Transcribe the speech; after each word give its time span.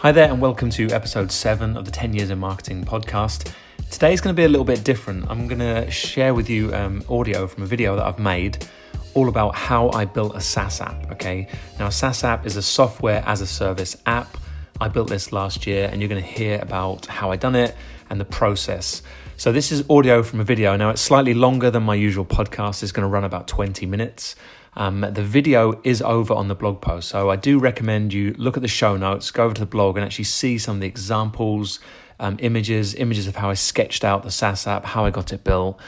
Hi 0.00 0.12
there, 0.12 0.30
and 0.30 0.40
welcome 0.40 0.70
to 0.70 0.88
episode 0.92 1.30
7 1.30 1.76
of 1.76 1.84
the 1.84 1.90
10 1.90 2.14
Years 2.14 2.30
in 2.30 2.38
Marketing 2.38 2.86
podcast. 2.86 3.52
Today 3.90 4.14
is 4.14 4.22
going 4.22 4.34
to 4.34 4.40
be 4.40 4.44
a 4.44 4.48
little 4.48 4.64
bit 4.64 4.82
different. 4.82 5.28
I'm 5.28 5.46
going 5.46 5.58
to 5.58 5.90
share 5.90 6.32
with 6.32 6.48
you 6.48 6.74
um, 6.74 7.04
audio 7.10 7.46
from 7.46 7.64
a 7.64 7.66
video 7.66 7.96
that 7.96 8.06
I've 8.06 8.18
made 8.18 8.66
all 9.12 9.28
about 9.28 9.54
how 9.54 9.90
I 9.90 10.06
built 10.06 10.34
a 10.34 10.40
SaaS 10.40 10.80
app. 10.80 11.12
Okay, 11.12 11.48
now, 11.78 11.90
SaaS 11.90 12.24
app 12.24 12.46
is 12.46 12.56
a 12.56 12.62
software 12.62 13.22
as 13.26 13.42
a 13.42 13.46
service 13.46 13.94
app. 14.06 14.38
I 14.80 14.88
built 14.88 15.10
this 15.10 15.32
last 15.32 15.66
year, 15.66 15.90
and 15.92 16.00
you're 16.00 16.08
going 16.08 16.22
to 16.22 16.26
hear 16.26 16.58
about 16.62 17.04
how 17.04 17.30
I 17.30 17.36
done 17.36 17.54
it 17.54 17.76
and 18.08 18.18
the 18.18 18.24
process. 18.24 19.02
So, 19.36 19.52
this 19.52 19.70
is 19.70 19.84
audio 19.90 20.22
from 20.22 20.40
a 20.40 20.44
video. 20.44 20.74
Now, 20.76 20.88
it's 20.88 21.02
slightly 21.02 21.34
longer 21.34 21.70
than 21.70 21.82
my 21.82 21.94
usual 21.94 22.24
podcast, 22.24 22.82
it's 22.82 22.90
going 22.90 23.04
to 23.04 23.12
run 23.12 23.24
about 23.24 23.48
20 23.48 23.84
minutes. 23.84 24.34
Um, 24.74 25.00
the 25.00 25.22
video 25.22 25.80
is 25.82 26.00
over 26.00 26.32
on 26.32 26.48
the 26.48 26.54
blog 26.54 26.80
post, 26.80 27.08
so 27.08 27.28
I 27.30 27.36
do 27.36 27.58
recommend 27.58 28.12
you 28.12 28.34
look 28.38 28.56
at 28.56 28.62
the 28.62 28.68
show 28.68 28.96
notes, 28.96 29.30
go 29.30 29.44
over 29.44 29.54
to 29.54 29.60
the 29.60 29.66
blog, 29.66 29.96
and 29.96 30.04
actually 30.04 30.24
see 30.24 30.58
some 30.58 30.76
of 30.76 30.80
the 30.80 30.86
examples, 30.86 31.80
um, 32.20 32.36
images, 32.40 32.94
images 32.94 33.26
of 33.26 33.36
how 33.36 33.50
I 33.50 33.54
sketched 33.54 34.04
out 34.04 34.22
the 34.22 34.30
SaaS 34.30 34.66
app, 34.66 34.84
how 34.84 35.04
I 35.04 35.10
got 35.10 35.32
it 35.32 35.42
built, 35.42 35.78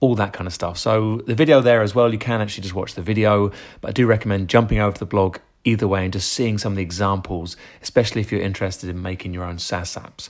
all 0.00 0.16
that 0.16 0.32
kind 0.32 0.48
of 0.48 0.52
stuff. 0.52 0.78
So 0.78 1.18
the 1.26 1.34
video 1.34 1.60
there 1.60 1.82
as 1.82 1.94
well, 1.94 2.12
you 2.12 2.18
can 2.18 2.40
actually 2.40 2.62
just 2.62 2.74
watch 2.74 2.94
the 2.94 3.02
video, 3.02 3.52
but 3.80 3.88
I 3.88 3.92
do 3.92 4.06
recommend 4.06 4.48
jumping 4.48 4.80
over 4.80 4.94
to 4.94 4.98
the 4.98 5.06
blog 5.06 5.38
either 5.64 5.86
way 5.86 6.02
and 6.02 6.12
just 6.12 6.32
seeing 6.32 6.58
some 6.58 6.72
of 6.72 6.76
the 6.76 6.82
examples, 6.82 7.56
especially 7.82 8.20
if 8.20 8.32
you're 8.32 8.40
interested 8.40 8.90
in 8.90 9.00
making 9.00 9.32
your 9.32 9.44
own 9.44 9.58
SaaS 9.58 9.94
apps. 9.94 10.28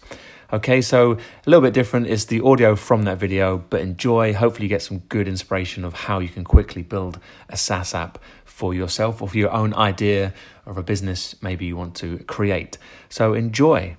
Okay, 0.52 0.83
so 0.83 1.12
a 1.12 1.19
little 1.47 1.62
bit 1.62 1.73
different 1.73 2.09
is 2.09 2.27
the 2.27 2.42
audio 2.42 2.77
from 2.77 3.05
that 3.05 3.16
video, 3.16 3.65
but 3.70 3.80
enjoy. 3.80 4.34
Hopefully, 4.34 4.66
you 4.66 4.69
get 4.69 4.83
some 4.83 4.98
good 4.98 5.27
inspiration 5.27 5.83
of 5.83 5.95
how 5.95 6.19
you 6.19 6.28
can 6.28 6.45
quickly 6.45 6.83
build 6.83 7.19
a 7.48 7.56
SaaS 7.56 7.95
app 7.95 8.19
for 8.45 8.75
yourself 8.75 9.23
or 9.23 9.28
for 9.28 9.38
your 9.38 9.51
own 9.51 9.73
idea 9.73 10.34
of 10.67 10.77
a 10.77 10.83
business 10.83 11.34
maybe 11.41 11.64
you 11.64 11.75
want 11.75 11.94
to 11.97 12.19
create. 12.25 12.77
So, 13.09 13.33
enjoy. 13.33 13.97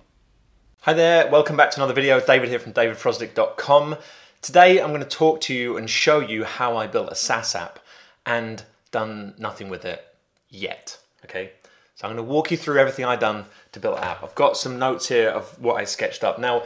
Hi 0.81 0.93
there, 0.93 1.27
welcome 1.31 1.57
back 1.57 1.71
to 1.71 1.77
another 1.77 1.93
video. 1.95 2.19
David 2.19 2.49
here 2.49 2.59
from 2.59 2.73
davidfrosdick.com. 2.73 3.97
Today, 4.43 4.79
I'm 4.79 4.89
going 4.89 5.01
to 5.01 5.07
talk 5.07 5.41
to 5.41 5.55
you 5.55 5.75
and 5.75 5.89
show 5.89 6.19
you 6.19 6.43
how 6.43 6.77
I 6.77 6.85
built 6.85 7.11
a 7.11 7.15
SaaS 7.15 7.55
app 7.55 7.79
and 8.27 8.63
done 8.91 9.33
nothing 9.39 9.69
with 9.69 9.85
it 9.85 10.05
yet. 10.49 10.99
Okay, 11.25 11.53
so 11.95 12.07
I'm 12.07 12.15
going 12.15 12.23
to 12.23 12.31
walk 12.31 12.51
you 12.51 12.57
through 12.57 12.77
everything 12.77 13.05
I've 13.05 13.19
done 13.19 13.45
to 13.73 13.79
build 13.79 13.97
an 13.97 14.03
app. 14.03 14.23
I've 14.23 14.35
got 14.35 14.57
some 14.57 14.79
notes 14.79 15.09
here 15.09 15.29
of 15.29 15.59
what 15.61 15.75
I 15.75 15.83
sketched 15.83 16.23
up. 16.23 16.39
Now, 16.39 16.63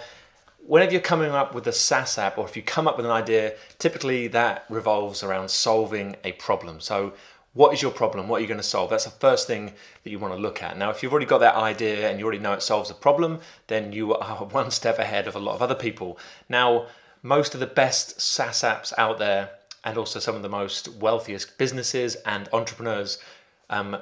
whenever 0.59 0.91
you're 0.91 1.02
coming 1.02 1.31
up 1.31 1.55
with 1.55 1.66
a 1.67 1.72
SaaS 1.72 2.17
app 2.17 2.38
or 2.38 2.45
if 2.45 2.55
you 2.55 2.61
come 2.61 2.88
up 2.88 2.97
with 2.97 3.05
an 3.05 3.11
idea, 3.11 3.55
typically 3.80 4.27
that 4.27 4.66
revolves 4.69 5.23
around 5.23 5.50
solving 5.50 6.16
a 6.23 6.33
problem. 6.33 6.80
So, 6.80 7.13
what 7.53 7.73
is 7.73 7.81
your 7.81 7.89
problem? 7.89 8.28
What 8.28 8.38
are 8.38 8.41
you 8.41 8.47
going 8.47 8.59
to 8.59 8.63
solve? 8.63 8.91
That's 8.91 9.05
the 9.05 9.09
first 9.09 9.47
thing 9.47 9.73
that 10.03 10.11
you 10.11 10.19
want 10.19 10.35
to 10.35 10.39
look 10.39 10.61
at. 10.61 10.78
Now, 10.78 10.91
if 10.91 11.02
you've 11.02 11.11
already 11.11 11.25
got 11.25 11.39
that 11.39 11.55
idea 11.55 12.08
and 12.08 12.19
you 12.19 12.25
already 12.25 12.41
know 12.41 12.53
it 12.53 12.61
solves 12.61 12.91
a 12.91 12.94
problem, 12.94 13.39
then 13.66 13.91
you 13.91 14.13
are 14.16 14.45
one 14.45 14.69
step 14.69 15.00
ahead 15.00 15.28
of 15.28 15.35
a 15.35 15.39
lot 15.39 15.55
of 15.55 15.61
other 15.63 15.73
people. 15.73 16.19
Now, 16.47 16.85
most 17.23 17.55
of 17.55 17.59
the 17.59 17.66
best 17.66 18.22
SaaS 18.22 18.61
apps 18.61 18.94
out 18.97 19.17
there, 19.17 19.50
and 19.83 19.97
also 19.97 20.19
some 20.19 20.35
of 20.35 20.44
the 20.44 20.50
most 20.50 20.88
wealthiest 20.88 21.58
businesses 21.58 22.16
and 22.25 22.47
entrepreneurs, 22.53 23.17
um, 23.72 23.97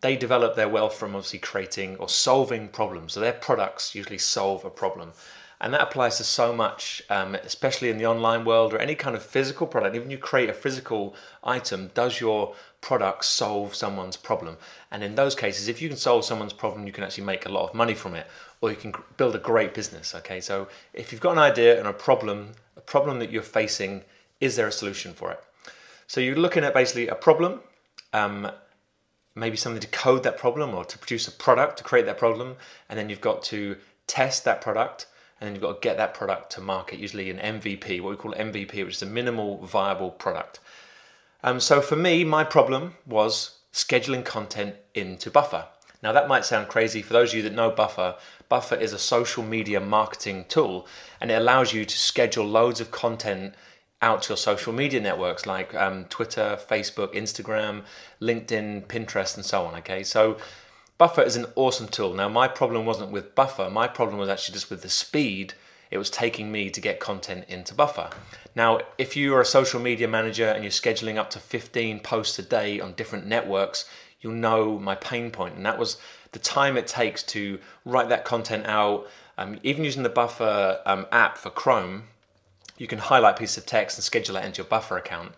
they 0.00 0.16
develop 0.16 0.56
their 0.56 0.68
wealth 0.68 0.94
from 0.94 1.14
obviously 1.14 1.38
creating 1.38 1.96
or 1.96 2.08
solving 2.08 2.68
problems. 2.68 3.12
So 3.12 3.20
their 3.20 3.32
products 3.32 3.94
usually 3.94 4.18
solve 4.18 4.64
a 4.64 4.70
problem. 4.70 5.12
And 5.62 5.74
that 5.74 5.82
applies 5.82 6.16
to 6.16 6.24
so 6.24 6.54
much, 6.54 7.02
um, 7.10 7.34
especially 7.34 7.90
in 7.90 7.98
the 7.98 8.06
online 8.06 8.46
world 8.46 8.72
or 8.72 8.78
any 8.78 8.94
kind 8.94 9.14
of 9.14 9.22
physical 9.22 9.66
product. 9.66 9.94
Even 9.94 10.10
you 10.10 10.16
create 10.16 10.48
a 10.48 10.54
physical 10.54 11.14
item, 11.44 11.90
does 11.92 12.18
your 12.18 12.54
product 12.80 13.26
solve 13.26 13.74
someone's 13.74 14.16
problem? 14.16 14.56
And 14.90 15.04
in 15.04 15.16
those 15.16 15.34
cases, 15.34 15.68
if 15.68 15.82
you 15.82 15.88
can 15.88 15.98
solve 15.98 16.24
someone's 16.24 16.54
problem, 16.54 16.86
you 16.86 16.92
can 16.94 17.04
actually 17.04 17.24
make 17.24 17.44
a 17.44 17.50
lot 17.50 17.68
of 17.68 17.74
money 17.74 17.92
from 17.92 18.14
it, 18.14 18.26
or 18.62 18.70
you 18.70 18.76
can 18.76 18.94
build 19.18 19.34
a 19.34 19.38
great 19.38 19.74
business. 19.74 20.14
Okay, 20.14 20.40
so 20.40 20.66
if 20.94 21.12
you've 21.12 21.20
got 21.20 21.32
an 21.32 21.38
idea 21.38 21.78
and 21.78 21.86
a 21.86 21.92
problem, 21.92 22.52
a 22.74 22.80
problem 22.80 23.18
that 23.18 23.30
you're 23.30 23.42
facing, 23.42 24.04
is 24.40 24.56
there 24.56 24.66
a 24.66 24.72
solution 24.72 25.12
for 25.12 25.30
it? 25.30 25.44
So 26.06 26.22
you're 26.22 26.36
looking 26.36 26.64
at 26.64 26.72
basically 26.72 27.08
a 27.08 27.14
problem. 27.14 27.60
Um, 28.14 28.50
maybe 29.34 29.56
something 29.56 29.80
to 29.80 29.88
code 29.88 30.22
that 30.22 30.38
problem 30.38 30.74
or 30.74 30.84
to 30.84 30.98
produce 30.98 31.28
a 31.28 31.32
product 31.32 31.78
to 31.78 31.84
create 31.84 32.06
that 32.06 32.18
problem 32.18 32.56
and 32.88 32.98
then 32.98 33.08
you've 33.08 33.20
got 33.20 33.42
to 33.42 33.76
test 34.06 34.44
that 34.44 34.60
product 34.60 35.06
and 35.40 35.46
then 35.46 35.54
you've 35.54 35.62
got 35.62 35.80
to 35.80 35.88
get 35.88 35.96
that 35.96 36.14
product 36.14 36.52
to 36.52 36.60
market 36.60 36.98
usually 36.98 37.30
an 37.30 37.38
mvp 37.38 38.00
what 38.00 38.10
we 38.10 38.16
call 38.16 38.32
mvp 38.32 38.72
which 38.84 38.96
is 38.96 39.02
a 39.02 39.06
minimal 39.06 39.58
viable 39.58 40.10
product. 40.10 40.58
Um, 41.42 41.60
so 41.60 41.80
for 41.80 41.96
me 41.96 42.24
my 42.24 42.44
problem 42.44 42.94
was 43.06 43.58
scheduling 43.72 44.24
content 44.24 44.74
into 44.94 45.30
buffer. 45.30 45.66
Now 46.02 46.12
that 46.12 46.28
might 46.28 46.44
sound 46.44 46.68
crazy. 46.68 47.02
For 47.02 47.12
those 47.12 47.30
of 47.30 47.36
you 47.36 47.42
that 47.44 47.54
know 47.54 47.70
buffer 47.70 48.16
buffer 48.48 48.74
is 48.74 48.92
a 48.92 48.98
social 48.98 49.44
media 49.44 49.80
marketing 49.80 50.44
tool 50.48 50.86
and 51.20 51.30
it 51.30 51.34
allows 51.34 51.72
you 51.72 51.84
to 51.84 51.96
schedule 51.96 52.44
loads 52.44 52.80
of 52.80 52.90
content 52.90 53.54
out 54.02 54.22
to 54.22 54.30
your 54.30 54.36
social 54.36 54.72
media 54.72 55.00
networks 55.00 55.46
like 55.46 55.74
um, 55.74 56.04
Twitter, 56.06 56.58
Facebook, 56.68 57.14
Instagram, 57.14 57.82
LinkedIn, 58.20 58.86
Pinterest, 58.86 59.36
and 59.36 59.44
so 59.44 59.66
on. 59.66 59.74
Okay, 59.76 60.02
so 60.02 60.38
Buffer 60.98 61.22
is 61.22 61.36
an 61.36 61.46
awesome 61.54 61.88
tool. 61.88 62.14
Now, 62.14 62.28
my 62.28 62.48
problem 62.48 62.86
wasn't 62.86 63.10
with 63.10 63.34
Buffer, 63.34 63.70
my 63.70 63.88
problem 63.88 64.18
was 64.18 64.28
actually 64.28 64.54
just 64.54 64.70
with 64.70 64.82
the 64.82 64.88
speed 64.88 65.54
it 65.90 65.98
was 65.98 66.10
taking 66.10 66.52
me 66.52 66.70
to 66.70 66.80
get 66.80 67.00
content 67.00 67.44
into 67.48 67.74
Buffer. 67.74 68.10
Now, 68.54 68.80
if 68.96 69.16
you 69.16 69.34
are 69.34 69.40
a 69.40 69.46
social 69.46 69.80
media 69.80 70.06
manager 70.06 70.46
and 70.46 70.62
you're 70.62 70.70
scheduling 70.70 71.16
up 71.16 71.30
to 71.30 71.40
15 71.40 72.00
posts 72.00 72.38
a 72.38 72.42
day 72.42 72.80
on 72.80 72.92
different 72.92 73.26
networks, 73.26 73.88
you'll 74.20 74.34
know 74.34 74.78
my 74.78 74.94
pain 74.94 75.30
point, 75.30 75.56
and 75.56 75.66
that 75.66 75.78
was 75.78 75.96
the 76.32 76.38
time 76.38 76.76
it 76.76 76.86
takes 76.86 77.22
to 77.24 77.58
write 77.84 78.08
that 78.08 78.24
content 78.24 78.66
out. 78.66 79.08
Um, 79.36 79.58
even 79.62 79.84
using 79.84 80.02
the 80.02 80.08
Buffer 80.08 80.80
um, 80.86 81.06
app 81.10 81.38
for 81.38 81.50
Chrome, 81.50 82.04
you 82.80 82.86
can 82.86 82.98
highlight 82.98 83.36
pieces 83.36 83.58
of 83.58 83.66
text 83.66 83.98
and 83.98 84.04
schedule 84.04 84.36
it 84.36 84.44
into 84.44 84.58
your 84.58 84.66
buffer 84.66 84.96
account. 84.96 85.32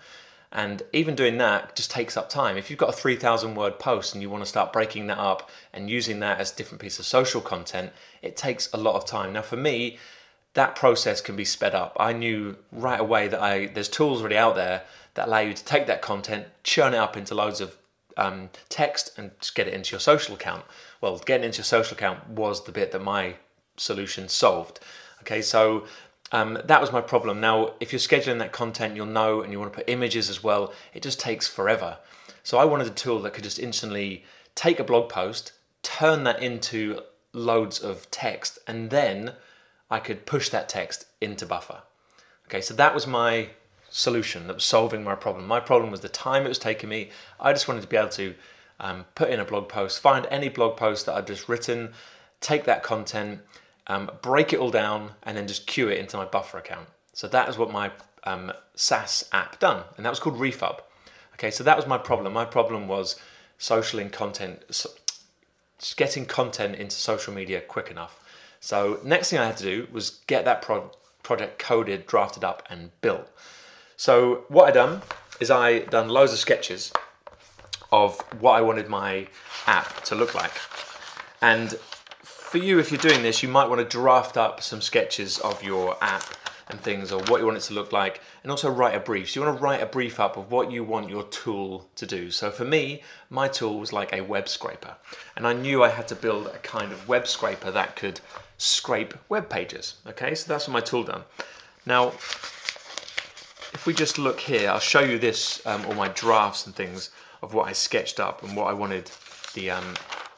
And 0.52 0.82
even 0.92 1.16
doing 1.16 1.38
that 1.38 1.74
just 1.74 1.90
takes 1.90 2.16
up 2.16 2.30
time. 2.30 2.56
If 2.56 2.70
you've 2.70 2.78
got 2.78 2.90
a 2.90 2.96
3,000 2.96 3.56
word 3.56 3.80
post 3.80 4.14
and 4.14 4.22
you 4.22 4.30
want 4.30 4.44
to 4.44 4.48
start 4.48 4.72
breaking 4.72 5.08
that 5.08 5.18
up 5.18 5.50
and 5.72 5.90
using 5.90 6.20
that 6.20 6.38
as 6.38 6.52
different 6.52 6.80
pieces 6.80 7.00
of 7.00 7.06
social 7.06 7.40
content, 7.40 7.90
it 8.22 8.36
takes 8.36 8.72
a 8.72 8.76
lot 8.76 8.94
of 8.94 9.06
time. 9.06 9.32
Now, 9.32 9.42
for 9.42 9.56
me, 9.56 9.98
that 10.54 10.76
process 10.76 11.20
can 11.20 11.34
be 11.34 11.44
sped 11.44 11.74
up. 11.74 11.96
I 11.98 12.12
knew 12.12 12.56
right 12.70 13.00
away 13.00 13.26
that 13.26 13.42
I 13.42 13.66
there's 13.66 13.88
tools 13.88 14.20
already 14.20 14.36
out 14.36 14.54
there 14.54 14.84
that 15.14 15.26
allow 15.26 15.40
you 15.40 15.54
to 15.54 15.64
take 15.64 15.86
that 15.86 16.00
content, 16.00 16.46
churn 16.62 16.94
it 16.94 16.98
up 16.98 17.16
into 17.16 17.34
loads 17.34 17.60
of 17.60 17.76
um, 18.16 18.50
text, 18.68 19.18
and 19.18 19.32
just 19.40 19.56
get 19.56 19.66
it 19.66 19.74
into 19.74 19.92
your 19.92 20.00
social 20.00 20.36
account. 20.36 20.64
Well, 21.00 21.18
getting 21.18 21.44
into 21.44 21.58
your 21.58 21.64
social 21.64 21.96
account 21.96 22.28
was 22.28 22.64
the 22.64 22.72
bit 22.72 22.92
that 22.92 23.02
my 23.02 23.36
solution 23.76 24.28
solved. 24.28 24.78
Okay, 25.22 25.40
so 25.40 25.86
um, 26.32 26.58
that 26.64 26.80
was 26.80 26.90
my 26.90 27.00
problem. 27.00 27.40
Now, 27.40 27.74
if 27.78 27.92
you're 27.92 28.00
scheduling 28.00 28.38
that 28.38 28.52
content, 28.52 28.96
you'll 28.96 29.06
know, 29.06 29.42
and 29.42 29.52
you 29.52 29.60
want 29.60 29.72
to 29.72 29.78
put 29.78 29.88
images 29.88 30.28
as 30.30 30.42
well, 30.42 30.72
it 30.94 31.02
just 31.02 31.20
takes 31.20 31.46
forever. 31.46 31.98
So 32.42 32.58
I 32.58 32.64
wanted 32.64 32.86
a 32.86 32.90
tool 32.90 33.20
that 33.20 33.34
could 33.34 33.44
just 33.44 33.58
instantly 33.58 34.24
take 34.54 34.80
a 34.80 34.84
blog 34.84 35.08
post, 35.08 35.52
turn 35.82 36.24
that 36.24 36.42
into 36.42 37.00
loads 37.32 37.78
of 37.78 38.10
text, 38.10 38.58
and 38.66 38.90
then 38.90 39.34
I 39.90 39.98
could 39.98 40.26
push 40.26 40.48
that 40.48 40.68
text 40.68 41.06
into 41.20 41.46
Buffer. 41.46 41.82
Okay, 42.46 42.60
so 42.60 42.74
that 42.74 42.94
was 42.94 43.06
my 43.06 43.50
solution 43.90 44.46
that 44.46 44.54
was 44.54 44.64
solving 44.64 45.04
my 45.04 45.14
problem. 45.14 45.46
My 45.46 45.60
problem 45.60 45.90
was 45.90 46.00
the 46.00 46.08
time 46.08 46.46
it 46.46 46.48
was 46.48 46.58
taking 46.58 46.88
me. 46.88 47.10
I 47.38 47.52
just 47.52 47.68
wanted 47.68 47.82
to 47.82 47.88
be 47.88 47.96
able 47.96 48.08
to 48.10 48.34
um, 48.80 49.04
put 49.14 49.28
in 49.28 49.38
a 49.38 49.44
blog 49.44 49.68
post, 49.68 50.00
find 50.00 50.26
any 50.30 50.48
blog 50.48 50.76
post 50.78 51.06
that 51.06 51.14
I'd 51.14 51.26
just 51.26 51.48
written, 51.48 51.92
take 52.40 52.64
that 52.64 52.82
content, 52.82 53.40
um, 53.86 54.10
break 54.22 54.52
it 54.52 54.58
all 54.58 54.70
down, 54.70 55.12
and 55.22 55.36
then 55.36 55.46
just 55.46 55.66
queue 55.66 55.88
it 55.88 55.98
into 55.98 56.16
my 56.16 56.24
buffer 56.24 56.58
account. 56.58 56.88
So 57.12 57.28
that 57.28 57.48
is 57.48 57.58
what 57.58 57.70
my 57.70 57.90
um, 58.24 58.52
SaaS 58.74 59.28
app 59.32 59.58
done, 59.58 59.84
and 59.96 60.06
that 60.06 60.10
was 60.10 60.20
called 60.20 60.38
Refub. 60.38 60.80
Okay, 61.34 61.50
so 61.50 61.64
that 61.64 61.76
was 61.76 61.86
my 61.86 61.98
problem. 61.98 62.32
My 62.32 62.44
problem 62.44 62.88
was 62.88 63.16
social 63.58 63.98
in 63.98 64.10
content, 64.10 64.62
so 64.70 64.90
getting 65.96 66.26
content 66.26 66.76
into 66.76 66.94
social 66.94 67.34
media 67.34 67.60
quick 67.60 67.90
enough. 67.90 68.20
So 68.60 69.00
next 69.04 69.30
thing 69.30 69.40
I 69.40 69.46
had 69.46 69.56
to 69.56 69.64
do 69.64 69.88
was 69.90 70.20
get 70.28 70.44
that 70.44 70.62
pro- 70.62 70.92
project 71.22 71.58
coded, 71.58 72.06
drafted 72.06 72.44
up, 72.44 72.62
and 72.70 72.90
built. 73.00 73.28
So 73.96 74.44
what 74.48 74.68
I 74.68 74.70
done 74.70 75.02
is 75.40 75.50
I 75.50 75.80
done 75.80 76.08
loads 76.08 76.32
of 76.32 76.38
sketches 76.38 76.92
of 77.90 78.20
what 78.40 78.52
I 78.52 78.62
wanted 78.62 78.88
my 78.88 79.26
app 79.66 80.04
to 80.04 80.14
look 80.14 80.34
like, 80.34 80.52
and 81.40 81.74
for 82.52 82.58
you, 82.58 82.78
if 82.78 82.92
you're 82.92 83.00
doing 83.00 83.22
this, 83.22 83.42
you 83.42 83.48
might 83.48 83.70
want 83.70 83.78
to 83.78 83.84
draft 83.86 84.36
up 84.36 84.60
some 84.60 84.82
sketches 84.82 85.38
of 85.38 85.62
your 85.62 85.96
app 86.02 86.34
and 86.68 86.78
things 86.78 87.10
or 87.10 87.22
what 87.22 87.40
you 87.40 87.46
want 87.46 87.56
it 87.56 87.62
to 87.62 87.72
look 87.72 87.92
like 87.92 88.20
and 88.42 88.50
also 88.50 88.70
write 88.70 88.94
a 88.94 89.00
brief. 89.00 89.30
So 89.30 89.40
you 89.40 89.46
want 89.46 89.56
to 89.56 89.64
write 89.64 89.80
a 89.80 89.86
brief 89.86 90.20
up 90.20 90.36
of 90.36 90.50
what 90.50 90.70
you 90.70 90.84
want 90.84 91.08
your 91.08 91.22
tool 91.22 91.88
to 91.94 92.04
do. 92.04 92.30
So 92.30 92.50
for 92.50 92.66
me, 92.66 93.02
my 93.30 93.48
tool 93.48 93.78
was 93.78 93.90
like 93.90 94.12
a 94.12 94.20
web 94.20 94.50
scraper. 94.50 94.96
And 95.34 95.46
I 95.46 95.54
knew 95.54 95.82
I 95.82 95.88
had 95.88 96.06
to 96.08 96.14
build 96.14 96.48
a 96.48 96.58
kind 96.58 96.92
of 96.92 97.08
web 97.08 97.26
scraper 97.26 97.70
that 97.70 97.96
could 97.96 98.20
scrape 98.58 99.14
web 99.30 99.48
pages. 99.48 99.94
Okay, 100.06 100.34
so 100.34 100.46
that's 100.52 100.68
what 100.68 100.74
my 100.74 100.82
tool 100.82 101.04
done. 101.04 101.22
Now, 101.86 102.08
if 102.08 103.84
we 103.86 103.94
just 103.94 104.18
look 104.18 104.40
here, 104.40 104.68
I'll 104.68 104.78
show 104.78 105.00
you 105.00 105.18
this, 105.18 105.64
um, 105.64 105.86
all 105.86 105.94
my 105.94 106.08
drafts 106.08 106.66
and 106.66 106.74
things 106.74 107.08
of 107.40 107.54
what 107.54 107.66
I 107.66 107.72
sketched 107.72 108.20
up 108.20 108.42
and 108.42 108.54
what 108.54 108.66
I 108.66 108.74
wanted 108.74 109.10
the 109.54 109.70
um, 109.70 109.94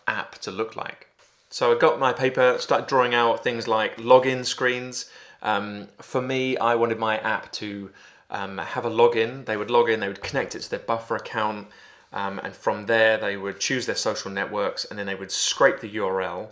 app 0.06 0.38
to 0.43 0.52
look 0.52 0.76
like. 0.76 1.08
So 1.54 1.70
I 1.70 1.78
got 1.78 2.00
my 2.00 2.12
paper, 2.12 2.56
started 2.58 2.88
drawing 2.88 3.14
out 3.14 3.44
things 3.44 3.68
like 3.68 3.96
login 3.96 4.44
screens. 4.44 5.08
Um, 5.40 5.86
for 6.02 6.20
me, 6.20 6.56
I 6.56 6.74
wanted 6.74 6.98
my 6.98 7.18
app 7.18 7.52
to 7.52 7.92
um, 8.28 8.58
have 8.58 8.84
a 8.84 8.90
login. 8.90 9.44
They 9.44 9.56
would 9.56 9.70
log 9.70 9.88
in, 9.88 10.00
they 10.00 10.08
would 10.08 10.20
connect 10.20 10.56
it 10.56 10.62
to 10.62 10.70
their 10.70 10.80
buffer 10.80 11.14
account, 11.14 11.68
um, 12.12 12.40
and 12.40 12.56
from 12.56 12.86
there 12.86 13.18
they 13.18 13.36
would 13.36 13.60
choose 13.60 13.86
their 13.86 13.94
social 13.94 14.32
networks, 14.32 14.84
and 14.84 14.98
then 14.98 15.06
they 15.06 15.14
would 15.14 15.30
scrape 15.30 15.78
the 15.78 15.88
URL, 15.94 16.48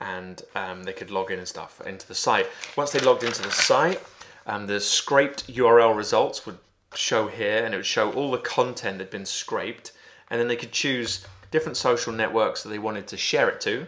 and 0.00 0.40
um, 0.54 0.84
they 0.84 0.94
could 0.94 1.10
log 1.10 1.30
in 1.30 1.38
and 1.38 1.46
stuff 1.46 1.78
into 1.84 2.08
the 2.08 2.14
site. 2.14 2.46
Once 2.78 2.92
they 2.92 3.00
logged 3.00 3.22
into 3.22 3.42
the 3.42 3.50
site, 3.50 4.02
um, 4.46 4.68
the 4.68 4.80
scraped 4.80 5.48
URL 5.48 5.94
results 5.94 6.46
would 6.46 6.56
show 6.94 7.28
here, 7.28 7.62
and 7.62 7.74
it 7.74 7.76
would 7.76 7.84
show 7.84 8.10
all 8.10 8.30
the 8.30 8.38
content 8.38 8.96
that 8.96 9.04
had 9.04 9.10
been 9.10 9.26
scraped, 9.26 9.92
and 10.30 10.40
then 10.40 10.48
they 10.48 10.56
could 10.56 10.72
choose 10.72 11.26
different 11.50 11.76
social 11.76 12.10
networks 12.10 12.62
that 12.62 12.70
they 12.70 12.78
wanted 12.78 13.06
to 13.08 13.18
share 13.18 13.50
it 13.50 13.60
to 13.60 13.86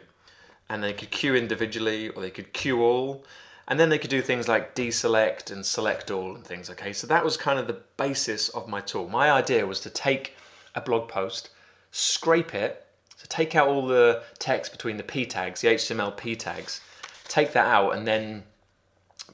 and 0.72 0.82
they 0.82 0.92
could 0.92 1.10
queue 1.10 1.34
individually 1.34 2.08
or 2.08 2.22
they 2.22 2.30
could 2.30 2.52
queue 2.52 2.82
all. 2.82 3.24
And 3.69 3.78
then 3.78 3.90
they 3.90 3.98
could 3.98 4.10
do 4.10 4.22
things 4.22 4.48
like 4.48 4.74
deselect 4.74 5.50
and 5.50 5.64
select 5.64 6.10
all 6.10 6.34
and 6.34 6.44
things 6.44 6.70
okay? 6.70 6.92
So 6.92 7.06
that 7.06 7.24
was 7.24 7.36
kind 7.36 7.58
of 7.58 7.66
the 7.66 7.80
basis 7.96 8.48
of 8.48 8.69
my 8.69 8.80
tool. 8.80 9.08
My 9.08 9.30
idea 9.30 9.66
was 9.66 9.80
to 9.80 9.90
take 9.90 10.34
a 10.74 10.80
blog 10.80 11.08
post 11.08 11.50
scrape 11.90 12.54
it 12.54 12.86
so 13.16 13.26
take 13.28 13.54
out 13.54 13.69
all 13.69 13.86
the 13.86 14.22
text 14.38 14.72
between 14.72 14.96
the 14.96 15.02
p 15.02 15.26
tags 15.26 15.60
the 15.60 15.69
html 15.69 16.16
p 16.16 16.34
tags 16.34 16.80
take 17.28 17.52
that 17.52 17.66
out 17.66 17.90
and 17.90 18.06
then 18.08 18.42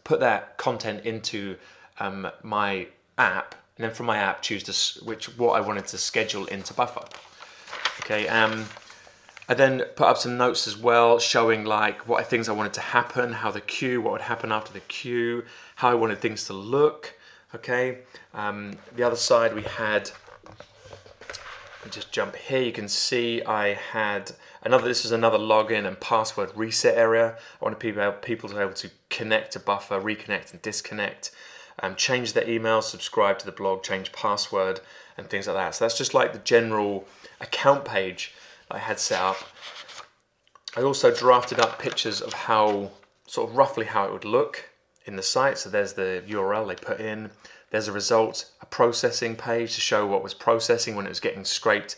put 0.02 0.18
that 0.18 0.56
content 0.56 1.04
into 1.04 1.56
um, 2.00 2.28
my 2.42 2.88
app 3.16 3.54
and 3.76 3.84
then 3.84 3.94
from 3.94 4.06
my 4.06 4.16
app 4.16 4.42
choose 4.42 4.64
to 4.64 5.04
which 5.04 5.38
what 5.38 5.52
i 5.52 5.60
wanted 5.60 5.86
to 5.86 5.96
schedule 5.96 6.46
into 6.46 6.74
buffer 6.74 7.04
okay? 8.00 8.28
Um, 8.28 8.66
I 9.48 9.54
then 9.54 9.82
put 9.96 10.06
up 10.06 10.18
some 10.18 10.36
notes 10.36 10.66
as 10.66 10.76
well, 10.76 11.18
showing 11.18 11.64
like 11.64 12.06
what 12.06 12.26
things 12.26 12.48
I 12.48 12.52
wanted 12.52 12.74
to 12.74 12.80
happen, 12.82 13.32
how 13.32 13.50
the 13.50 13.62
queue, 13.62 14.02
what 14.02 14.12
would 14.12 14.20
happen 14.22 14.52
after 14.52 14.72
the 14.72 14.80
queue, 14.80 15.44
how 15.76 15.88
I 15.88 15.94
wanted 15.94 16.20
things 16.20 16.44
to 16.44 16.52
look. 16.52 17.14
Okay. 17.54 18.00
Um, 18.34 18.76
the 18.94 19.02
other 19.02 19.16
side 19.16 19.54
we 19.54 19.62
had. 19.62 20.10
just 21.90 22.12
jump 22.12 22.36
here. 22.36 22.60
You 22.60 22.72
can 22.72 22.88
see 22.88 23.42
I 23.42 23.68
had 23.72 24.32
another. 24.62 24.86
This 24.86 25.06
is 25.06 25.12
another 25.12 25.38
login 25.38 25.86
and 25.86 25.98
password 25.98 26.50
reset 26.54 26.98
area. 26.98 27.36
I 27.60 27.64
wanted 27.64 27.78
people 27.78 28.12
people 28.20 28.50
to 28.50 28.54
be 28.54 28.60
able 28.60 28.74
to 28.74 28.90
connect 29.08 29.52
to 29.52 29.60
Buffer, 29.60 29.98
reconnect 29.98 30.52
and 30.52 30.60
disconnect, 30.60 31.30
um, 31.82 31.96
change 31.96 32.34
their 32.34 32.46
email, 32.46 32.82
subscribe 32.82 33.38
to 33.38 33.46
the 33.46 33.52
blog, 33.52 33.82
change 33.82 34.12
password, 34.12 34.80
and 35.16 35.30
things 35.30 35.46
like 35.46 35.56
that. 35.56 35.74
So 35.76 35.86
that's 35.86 35.96
just 35.96 36.12
like 36.12 36.34
the 36.34 36.38
general 36.40 37.06
account 37.40 37.86
page 37.86 38.34
I 38.70 38.78
had 38.78 38.98
set 39.00 39.20
up. 39.20 39.36
I 40.76 40.82
also 40.82 41.14
drafted 41.14 41.58
up 41.58 41.78
pictures 41.78 42.20
of 42.20 42.32
how, 42.32 42.90
sort 43.26 43.50
of 43.50 43.56
roughly 43.56 43.86
how 43.86 44.04
it 44.04 44.12
would 44.12 44.24
look 44.24 44.70
in 45.04 45.16
the 45.16 45.22
site. 45.22 45.58
So 45.58 45.70
there's 45.70 45.94
the 45.94 46.22
URL 46.28 46.68
they 46.68 46.74
put 46.74 47.00
in. 47.00 47.30
There's 47.70 47.88
a 47.88 47.92
result, 47.92 48.50
a 48.60 48.66
processing 48.66 49.36
page 49.36 49.74
to 49.74 49.80
show 49.80 50.06
what 50.06 50.22
was 50.22 50.34
processing 50.34 50.96
when 50.96 51.06
it 51.06 51.10
was 51.10 51.20
getting 51.20 51.44
scraped, 51.44 51.96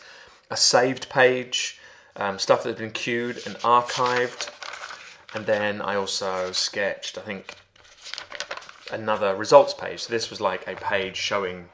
a 0.50 0.56
saved 0.56 1.08
page, 1.08 1.80
um, 2.16 2.38
stuff 2.38 2.62
that 2.62 2.70
had 2.70 2.78
been 2.78 2.90
queued 2.90 3.36
and 3.46 3.56
archived. 3.56 4.50
And 5.34 5.46
then 5.46 5.80
I 5.80 5.94
also 5.94 6.52
sketched, 6.52 7.18
I 7.18 7.20
think, 7.20 7.54
another 8.92 9.34
results 9.34 9.74
page. 9.74 10.00
So 10.00 10.12
this 10.12 10.30
was 10.30 10.40
like 10.40 10.66
a 10.66 10.74
page 10.74 11.16
showing 11.16 11.68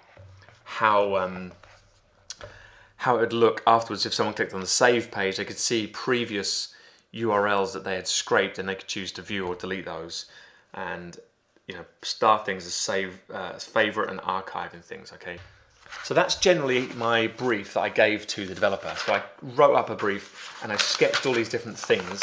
how 0.64 1.16
um, 1.16 1.52
how 2.98 3.16
it 3.16 3.20
would 3.20 3.32
look 3.32 3.62
afterwards 3.66 4.06
if 4.06 4.14
someone 4.14 4.34
clicked 4.34 4.54
on 4.54 4.60
the 4.60 4.66
save 4.66 5.10
page. 5.10 5.36
They 5.36 5.44
could 5.44 5.58
see 5.58 5.86
previous 5.86 6.74
URLs 7.12 7.72
that 7.72 7.84
they 7.84 7.96
had 7.96 8.08
scraped, 8.08 8.58
and 8.58 8.68
they 8.68 8.74
could 8.74 8.88
choose 8.88 9.12
to 9.12 9.22
view 9.22 9.46
or 9.46 9.54
delete 9.54 9.84
those, 9.84 10.26
and 10.72 11.18
you 11.66 11.74
know 11.74 11.84
star 12.02 12.44
things 12.44 12.66
as 12.66 12.74
save 12.74 13.22
uh, 13.32 13.52
as 13.56 13.64
favorite 13.64 14.10
and 14.10 14.20
archiving 14.20 14.82
things. 14.82 15.12
Okay. 15.12 15.38
So 16.02 16.14
that's 16.14 16.36
generally 16.36 16.88
my 16.88 17.26
brief 17.26 17.74
that 17.74 17.80
I 17.80 17.88
gave 17.88 18.26
to 18.28 18.46
the 18.46 18.54
developer. 18.54 18.92
So 18.96 19.14
I 19.14 19.22
wrote 19.40 19.74
up 19.76 19.88
a 19.88 19.94
brief 19.94 20.58
and 20.62 20.72
I 20.72 20.76
sketched 20.76 21.24
all 21.26 21.32
these 21.32 21.48
different 21.48 21.78
things, 21.78 22.22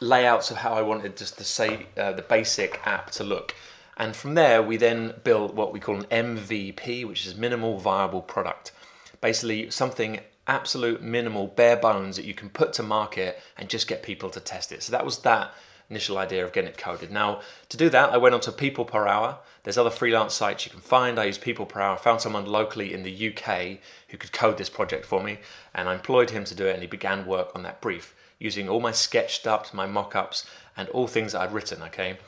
layouts 0.00 0.50
of 0.50 0.58
how 0.58 0.74
I 0.74 0.82
wanted 0.82 1.16
just 1.16 1.38
to 1.38 1.44
say 1.44 1.86
uh, 1.96 2.12
the 2.12 2.22
basic 2.22 2.80
app 2.84 3.10
to 3.12 3.24
look. 3.24 3.54
And 3.96 4.16
from 4.16 4.34
there, 4.34 4.62
we 4.62 4.76
then 4.76 5.14
built 5.24 5.54
what 5.54 5.72
we 5.72 5.80
call 5.80 5.96
an 5.96 6.04
MVP, 6.04 7.06
which 7.06 7.26
is 7.26 7.36
minimal 7.36 7.78
viable 7.78 8.22
product 8.22 8.72
basically 9.20 9.70
something 9.70 10.20
absolute 10.46 11.02
minimal, 11.02 11.46
bare 11.46 11.76
bones 11.76 12.16
that 12.16 12.24
you 12.24 12.34
can 12.34 12.50
put 12.50 12.72
to 12.74 12.82
market 12.82 13.40
and 13.56 13.68
just 13.68 13.86
get 13.86 14.02
people 14.02 14.30
to 14.30 14.40
test 14.40 14.72
it. 14.72 14.82
So 14.82 14.90
that 14.92 15.04
was 15.04 15.18
that 15.18 15.54
initial 15.88 16.18
idea 16.18 16.44
of 16.44 16.52
getting 16.52 16.70
it 16.70 16.78
coded. 16.78 17.10
Now, 17.10 17.40
to 17.68 17.76
do 17.76 17.88
that, 17.90 18.10
I 18.10 18.16
went 18.16 18.34
on 18.34 18.40
to 18.42 18.52
People 18.52 18.84
Per 18.84 19.06
Hour. 19.06 19.38
There's 19.64 19.76
other 19.76 19.90
freelance 19.90 20.34
sites 20.34 20.64
you 20.64 20.70
can 20.70 20.80
find. 20.80 21.18
I 21.18 21.24
used 21.24 21.40
People 21.40 21.66
Per 21.66 21.80
Hour. 21.80 21.94
I 21.94 21.98
found 21.98 22.20
someone 22.20 22.46
locally 22.46 22.94
in 22.94 23.02
the 23.02 23.28
UK 23.28 23.78
who 24.08 24.16
could 24.16 24.32
code 24.32 24.56
this 24.56 24.70
project 24.70 25.04
for 25.04 25.22
me, 25.22 25.38
and 25.74 25.88
I 25.88 25.94
employed 25.94 26.30
him 26.30 26.44
to 26.44 26.54
do 26.54 26.66
it, 26.66 26.74
and 26.74 26.82
he 26.82 26.86
began 26.86 27.26
work 27.26 27.50
on 27.54 27.64
that 27.64 27.80
brief 27.80 28.14
using 28.38 28.68
all 28.68 28.80
my 28.80 28.92
sketched 28.92 29.46
ups, 29.46 29.74
my 29.74 29.86
mock 29.86 30.16
ups, 30.16 30.46
and 30.76 30.88
all 30.90 31.06
things 31.06 31.32
that 31.32 31.42
I'd 31.42 31.52
written, 31.52 31.82
okay? 31.82 32.18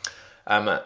Um, 0.47 0.81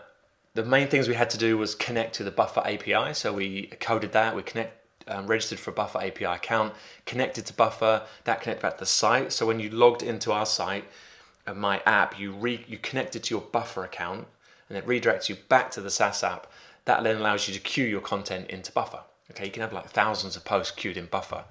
the 0.55 0.65
main 0.65 0.89
things 0.89 1.09
we 1.09 1.15
had 1.15 1.31
to 1.31 1.39
do 1.39 1.59
was 1.59 1.75
connect 1.75 2.15
to 2.17 2.25
the 2.25 2.31
Buffer 2.31 2.61
API, 2.61 3.13
so 3.13 3.33
we 3.33 3.67
coded 3.81 4.13
that. 4.13 4.37
We 4.37 4.43
connect 4.43 4.76
um, 5.09 5.27
registered 5.27 5.59
for 5.59 5.71
a 5.71 5.75
Buffer 5.75 5.99
API 5.99 6.25
account, 6.25 6.75
connected 7.05 7.47
to 7.47 7.53
Buffer, 7.53 8.03
that 8.25 8.41
connected 8.41 8.63
back 8.63 8.75
to 8.75 8.81
the 8.81 8.87
site. 8.87 9.33
So 9.33 9.47
when 9.47 9.61
you 9.61 9.71
logged 9.71 10.03
into 10.03 10.33
our 10.33 10.47
site, 10.47 10.85
uh, 11.47 11.55
my 11.55 11.81
app, 11.87 12.19
you 12.19 12.33
re- 12.33 12.65
you 12.67 12.79
connected 12.79 13.23
to 13.25 13.35
your 13.35 13.43
Buffer 13.43 13.85
account, 13.85 14.27
and 14.69 14.77
it 14.77 14.87
redirects 14.87 15.29
you 15.29 15.37
back 15.49 15.71
to 15.73 15.81
the 15.81 15.91
SaaS 15.91 16.23
app. 16.23 16.47
That 16.85 17.03
then 17.03 17.17
allows 17.17 17.49
you 17.49 17.55
to 17.55 17.61
queue 17.61 17.87
your 17.87 18.01
content 18.01 18.49
into 18.51 18.73
Buffer. 18.73 19.01
Okay, 19.31 19.47
you 19.47 19.51
can 19.51 19.63
have 19.63 19.73
like 19.73 19.91
thousands 19.91 20.37
of 20.37 20.45
posts 20.45 20.75
queued 20.75 20.97
in 20.97 21.07
Buffer. 21.07 21.45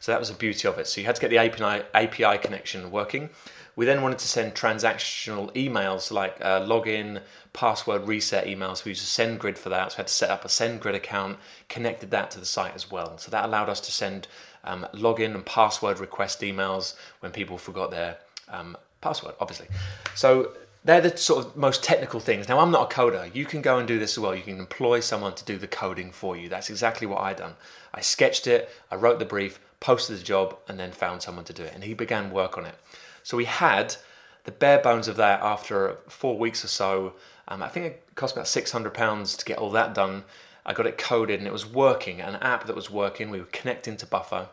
So 0.00 0.10
that 0.12 0.18
was 0.18 0.30
the 0.30 0.34
beauty 0.34 0.66
of 0.66 0.78
it. 0.78 0.88
So 0.88 1.00
you 1.00 1.06
had 1.06 1.14
to 1.14 1.20
get 1.20 1.30
the 1.30 1.38
API, 1.38 1.84
API 1.94 2.38
connection 2.38 2.90
working. 2.90 3.30
We 3.74 3.86
then 3.86 4.02
wanted 4.02 4.18
to 4.18 4.28
send 4.28 4.54
transactional 4.54 5.52
emails 5.54 6.10
like 6.10 6.36
uh, 6.40 6.60
login, 6.60 7.22
password 7.52 8.06
reset 8.06 8.46
emails. 8.46 8.84
We 8.84 8.90
used 8.90 9.02
a 9.02 9.22
SendGrid 9.22 9.56
for 9.56 9.68
that. 9.70 9.92
So 9.92 9.96
we 9.96 10.00
had 10.00 10.06
to 10.08 10.12
set 10.12 10.30
up 10.30 10.44
a 10.44 10.48
SendGrid 10.48 10.94
account, 10.94 11.38
connected 11.68 12.10
that 12.10 12.30
to 12.32 12.40
the 12.40 12.46
site 12.46 12.74
as 12.74 12.90
well. 12.90 13.18
So 13.18 13.30
that 13.30 13.44
allowed 13.44 13.68
us 13.68 13.80
to 13.80 13.92
send 13.92 14.28
um, 14.64 14.86
login 14.92 15.34
and 15.34 15.44
password 15.44 15.98
request 15.98 16.40
emails 16.40 16.94
when 17.20 17.32
people 17.32 17.58
forgot 17.58 17.90
their 17.90 18.18
um, 18.48 18.76
password, 19.00 19.34
obviously. 19.40 19.68
So 20.14 20.52
they're 20.84 21.00
the 21.00 21.16
sort 21.16 21.44
of 21.44 21.56
most 21.56 21.82
technical 21.84 22.20
things. 22.20 22.48
Now, 22.48 22.58
I'm 22.58 22.70
not 22.70 22.92
a 22.92 22.94
coder. 22.94 23.32
You 23.34 23.44
can 23.44 23.62
go 23.62 23.78
and 23.78 23.86
do 23.86 23.98
this 23.98 24.12
as 24.12 24.18
well. 24.18 24.34
You 24.34 24.42
can 24.42 24.58
employ 24.58 25.00
someone 25.00 25.34
to 25.34 25.44
do 25.44 25.56
the 25.56 25.68
coding 25.68 26.10
for 26.10 26.36
you. 26.36 26.48
That's 26.48 26.70
exactly 26.70 27.06
what 27.06 27.20
I 27.20 27.34
done. 27.34 27.54
I 27.94 28.00
sketched 28.00 28.46
it, 28.46 28.70
I 28.90 28.96
wrote 28.96 29.18
the 29.18 29.24
brief, 29.24 29.60
posted 29.80 30.18
the 30.18 30.22
job, 30.22 30.56
and 30.68 30.78
then 30.78 30.90
found 30.90 31.22
someone 31.22 31.44
to 31.44 31.52
do 31.52 31.62
it. 31.62 31.72
And 31.74 31.84
he 31.84 31.94
began 31.94 32.30
work 32.30 32.56
on 32.56 32.64
it. 32.64 32.74
So 33.22 33.36
we 33.36 33.44
had 33.44 33.96
the 34.44 34.52
bare 34.52 34.78
bones 34.78 35.08
of 35.08 35.16
that 35.16 35.40
after 35.40 35.96
four 36.08 36.38
weeks 36.38 36.64
or 36.64 36.68
so. 36.68 37.14
Um, 37.48 37.62
I 37.62 37.68
think 37.68 37.86
it 37.86 38.02
cost 38.14 38.34
about 38.34 38.46
£600 38.46 39.36
to 39.38 39.44
get 39.44 39.58
all 39.58 39.70
that 39.70 39.94
done. 39.94 40.24
I 40.64 40.72
got 40.72 40.86
it 40.86 40.98
coded 40.98 41.38
and 41.38 41.46
it 41.46 41.52
was 41.52 41.66
working, 41.66 42.20
an 42.20 42.36
app 42.36 42.66
that 42.66 42.76
was 42.76 42.90
working. 42.90 43.30
We 43.30 43.40
were 43.40 43.46
connecting 43.46 43.96
to 43.98 44.06
Buffer 44.06 44.48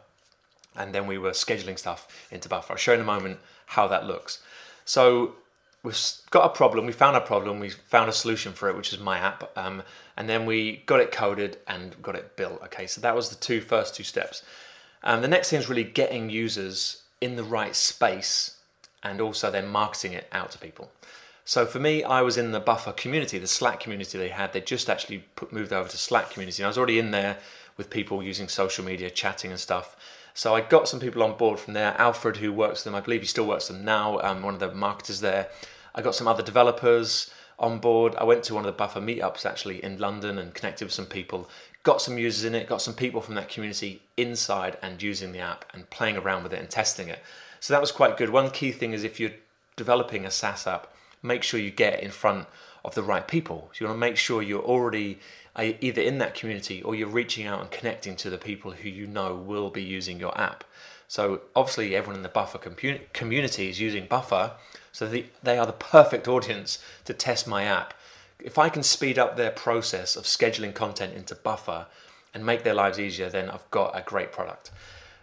and 0.75 0.93
then 0.93 1.07
we 1.07 1.17
were 1.17 1.31
scheduling 1.31 1.77
stuff 1.77 2.27
into 2.31 2.49
Buffer. 2.49 2.73
I'll 2.73 2.77
show 2.77 2.93
in 2.93 3.01
a 3.01 3.05
moment 3.05 3.39
how 3.67 3.87
that 3.87 4.05
looks. 4.05 4.41
So 4.85 5.35
we've 5.83 5.99
got 6.29 6.45
a 6.45 6.49
problem, 6.49 6.85
we 6.85 6.93
found 6.93 7.15
a 7.15 7.21
problem, 7.21 7.59
we 7.59 7.69
found 7.69 8.09
a 8.09 8.13
solution 8.13 8.53
for 8.53 8.69
it, 8.69 8.75
which 8.75 8.93
is 8.93 8.99
my 8.99 9.17
app, 9.17 9.51
um, 9.55 9.83
and 10.17 10.27
then 10.27 10.45
we 10.45 10.77
got 10.85 10.99
it 10.99 11.11
coded 11.11 11.57
and 11.67 12.01
got 12.01 12.15
it 12.15 12.35
built. 12.35 12.61
Okay, 12.63 12.87
so 12.87 12.99
that 13.01 13.15
was 13.15 13.29
the 13.29 13.35
two 13.35 13.61
first 13.61 13.95
two 13.95 14.03
steps. 14.03 14.43
Um, 15.03 15.21
the 15.21 15.27
next 15.27 15.49
thing 15.49 15.59
is 15.59 15.69
really 15.69 15.83
getting 15.83 16.29
users 16.29 17.03
in 17.21 17.35
the 17.35 17.43
right 17.43 17.75
space 17.75 18.57
and 19.03 19.21
also 19.21 19.49
then 19.51 19.67
marketing 19.67 20.13
it 20.13 20.27
out 20.31 20.51
to 20.51 20.57
people. 20.57 20.91
So 21.45 21.65
for 21.65 21.79
me, 21.79 22.03
I 22.03 22.21
was 22.21 22.37
in 22.37 22.51
the 22.51 22.59
Buffer 22.59 22.91
community, 22.91 23.39
the 23.39 23.47
Slack 23.47 23.79
community 23.79 24.17
they 24.17 24.29
had. 24.29 24.53
They 24.53 24.61
just 24.61 24.89
actually 24.89 25.23
put, 25.35 25.51
moved 25.51 25.73
over 25.73 25.89
to 25.89 25.97
Slack 25.97 26.29
community. 26.29 26.61
And 26.61 26.67
I 26.67 26.69
was 26.69 26.77
already 26.77 26.99
in 26.99 27.11
there 27.11 27.37
with 27.75 27.89
people 27.89 28.21
using 28.21 28.47
social 28.47 28.85
media, 28.85 29.09
chatting 29.09 29.49
and 29.49 29.59
stuff. 29.59 29.95
So 30.35 30.53
I 30.53 30.61
got 30.61 30.87
some 30.87 30.99
people 30.99 31.23
on 31.23 31.37
board 31.37 31.59
from 31.59 31.73
there. 31.73 31.95
Alfred, 31.97 32.37
who 32.37 32.53
works 32.53 32.83
them, 32.83 32.93
I 32.93 33.01
believe 33.01 33.21
he 33.21 33.27
still 33.27 33.47
works 33.47 33.67
them 33.67 33.83
now, 33.83 34.19
um, 34.19 34.43
one 34.43 34.53
of 34.53 34.59
the 34.59 34.71
marketers 34.73 35.21
there. 35.21 35.49
I 35.95 36.01
got 36.01 36.13
some 36.13 36.27
other 36.27 36.43
developers 36.43 37.31
on 37.57 37.79
board. 37.79 38.15
I 38.15 38.23
went 38.25 38.43
to 38.43 38.53
one 38.53 38.63
of 38.63 38.71
the 38.71 38.77
Buffer 38.77 39.01
meetups 39.01 39.45
actually 39.45 39.83
in 39.83 39.97
London 39.97 40.37
and 40.37 40.53
connected 40.53 40.85
with 40.85 40.93
some 40.93 41.07
people. 41.07 41.49
Got 41.83 42.01
some 42.01 42.17
users 42.17 42.45
in 42.45 42.55
it, 42.55 42.67
got 42.67 42.81
some 42.81 42.93
people 42.93 43.21
from 43.21 43.35
that 43.35 43.49
community 43.49 44.03
inside 44.17 44.77
and 44.81 45.01
using 45.01 45.31
the 45.31 45.39
app 45.39 45.65
and 45.73 45.89
playing 45.89 46.17
around 46.17 46.43
with 46.43 46.53
it 46.53 46.59
and 46.59 46.69
testing 46.69 47.07
it. 47.07 47.19
So 47.59 47.73
that 47.73 47.81
was 47.81 47.91
quite 47.91 48.17
good. 48.17 48.29
One 48.29 48.51
key 48.51 48.71
thing 48.71 48.93
is 48.93 49.03
if 49.03 49.19
you're 49.19 49.33
developing 49.75 50.25
a 50.25 50.31
SaaS 50.31 50.67
app, 50.67 50.93
make 51.21 51.43
sure 51.43 51.59
you 51.59 51.71
get 51.71 52.01
in 52.01 52.11
front 52.11 52.47
of 52.85 52.95
the 52.95 53.03
right 53.03 53.27
people. 53.27 53.69
So 53.73 53.83
you 53.83 53.87
want 53.87 53.97
to 53.97 53.99
make 53.99 54.17
sure 54.17 54.41
you're 54.41 54.63
already 54.63 55.19
uh, 55.55 55.73
either 55.81 56.01
in 56.01 56.17
that 56.19 56.35
community 56.35 56.81
or 56.81 56.95
you're 56.95 57.07
reaching 57.07 57.45
out 57.45 57.61
and 57.61 57.71
connecting 57.71 58.15
to 58.17 58.29
the 58.29 58.37
people 58.37 58.71
who 58.71 58.89
you 58.89 59.07
know 59.07 59.35
will 59.35 59.69
be 59.69 59.83
using 59.83 60.19
your 60.19 60.37
app. 60.39 60.63
So 61.07 61.41
obviously, 61.55 61.95
everyone 61.95 62.17
in 62.17 62.23
the 62.23 62.29
Buffer 62.29 62.59
community 63.13 63.69
is 63.69 63.79
using 63.79 64.05
Buffer, 64.05 64.51
so 64.91 65.07
they 65.07 65.57
are 65.57 65.65
the 65.65 65.73
perfect 65.73 66.27
audience 66.27 66.77
to 67.05 67.13
test 67.13 67.47
my 67.47 67.63
app. 67.63 67.95
If 68.39 68.59
I 68.59 68.69
can 68.69 68.83
speed 68.83 69.17
up 69.17 69.35
their 69.35 69.49
process 69.49 70.15
of 70.15 70.25
scheduling 70.25 70.73
content 70.73 71.15
into 71.15 71.33
Buffer 71.33 71.87
and 72.33 72.45
make 72.45 72.63
their 72.63 72.75
lives 72.75 72.99
easier, 72.99 73.27
then 73.27 73.49
I've 73.49 73.69
got 73.71 73.97
a 73.97 74.03
great 74.03 74.31
product. 74.31 74.69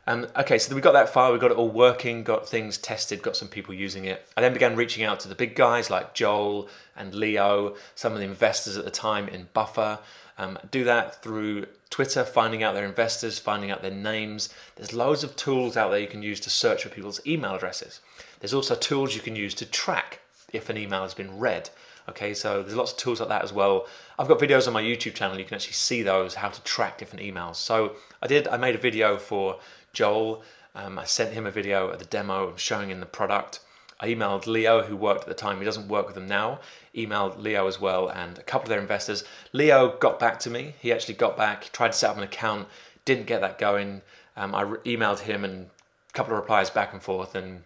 Um, 0.08 0.28
okay, 0.36 0.56
so 0.58 0.72
we 0.74 0.80
got 0.80 0.92
that 0.92 1.08
far, 1.08 1.32
we 1.32 1.38
got 1.38 1.50
it 1.50 1.56
all 1.56 1.68
working, 1.68 2.22
got 2.22 2.48
things 2.48 2.78
tested, 2.78 3.22
got 3.22 3.36
some 3.36 3.48
people 3.48 3.74
using 3.74 4.04
it. 4.04 4.24
I 4.36 4.40
then 4.40 4.52
began 4.52 4.76
reaching 4.76 5.04
out 5.04 5.18
to 5.20 5.28
the 5.28 5.34
big 5.34 5.56
guys 5.56 5.90
like 5.90 6.14
Joel 6.14 6.68
and 6.96 7.12
Leo, 7.12 7.74
some 7.96 8.12
of 8.12 8.18
the 8.18 8.24
investors 8.24 8.76
at 8.76 8.84
the 8.84 8.90
time 8.90 9.26
in 9.28 9.48
Buffer. 9.52 9.98
Um, 10.38 10.58
do 10.70 10.84
that 10.84 11.22
through 11.22 11.66
Twitter, 11.90 12.22
finding 12.22 12.62
out 12.62 12.74
their 12.74 12.84
investors, 12.84 13.38
finding 13.40 13.70
out 13.70 13.82
their 13.82 13.90
names. 13.90 14.48
There's 14.76 14.92
loads 14.92 15.24
of 15.24 15.34
tools 15.34 15.76
out 15.76 15.90
there 15.90 15.98
you 15.98 16.06
can 16.06 16.22
use 16.22 16.38
to 16.40 16.50
search 16.50 16.84
for 16.84 16.88
people's 16.88 17.24
email 17.26 17.54
addresses. 17.54 18.00
There's 18.38 18.54
also 18.54 18.76
tools 18.76 19.14
you 19.14 19.22
can 19.22 19.34
use 19.34 19.54
to 19.54 19.66
track 19.66 20.20
if 20.52 20.68
an 20.68 20.76
email 20.76 21.02
has 21.02 21.14
been 21.14 21.38
read. 21.38 21.70
Okay, 22.08 22.34
so 22.34 22.62
there's 22.62 22.76
lots 22.76 22.92
of 22.92 22.98
tools 22.98 23.18
like 23.18 23.30
that 23.30 23.42
as 23.42 23.52
well. 23.52 23.86
I've 24.18 24.28
got 24.28 24.38
videos 24.38 24.68
on 24.68 24.72
my 24.72 24.82
YouTube 24.82 25.14
channel. 25.14 25.38
You 25.38 25.44
can 25.44 25.56
actually 25.56 25.72
see 25.72 26.02
those, 26.02 26.36
how 26.36 26.50
to 26.50 26.62
track 26.62 26.98
different 26.98 27.24
emails. 27.24 27.56
So 27.56 27.96
I 28.22 28.28
did. 28.28 28.46
I 28.46 28.56
made 28.56 28.76
a 28.76 28.78
video 28.78 29.16
for 29.16 29.58
Joel. 29.96 30.42
Um, 30.74 30.98
I 30.98 31.04
sent 31.04 31.32
him 31.32 31.46
a 31.46 31.50
video 31.50 31.88
of 31.88 31.98
the 31.98 32.04
demo 32.04 32.44
of 32.44 32.60
showing 32.60 32.90
him 32.90 33.00
the 33.00 33.06
product. 33.06 33.60
I 33.98 34.08
emailed 34.08 34.46
Leo, 34.46 34.82
who 34.82 34.94
worked 34.94 35.22
at 35.22 35.28
the 35.28 35.34
time. 35.34 35.58
He 35.58 35.64
doesn't 35.64 35.88
work 35.88 36.04
with 36.04 36.14
them 36.14 36.26
now. 36.28 36.60
Emailed 36.94 37.38
Leo 37.38 37.66
as 37.66 37.80
well 37.80 38.08
and 38.08 38.38
a 38.38 38.42
couple 38.42 38.66
of 38.66 38.68
their 38.68 38.80
investors. 38.80 39.24
Leo 39.54 39.96
got 39.96 40.20
back 40.20 40.38
to 40.40 40.50
me. 40.50 40.74
He 40.80 40.92
actually 40.92 41.14
got 41.14 41.34
back, 41.34 41.72
tried 41.72 41.92
to 41.92 41.98
set 41.98 42.10
up 42.10 42.18
an 42.18 42.22
account, 42.22 42.68
didn't 43.06 43.26
get 43.26 43.40
that 43.40 43.58
going. 43.58 44.02
Um, 44.36 44.54
I 44.54 44.60
re- 44.62 44.78
emailed 44.84 45.20
him 45.20 45.44
and 45.46 45.70
a 46.10 46.12
couple 46.12 46.34
of 46.34 46.40
replies 46.40 46.68
back 46.68 46.92
and 46.92 47.02
forth, 47.02 47.34
and 47.34 47.62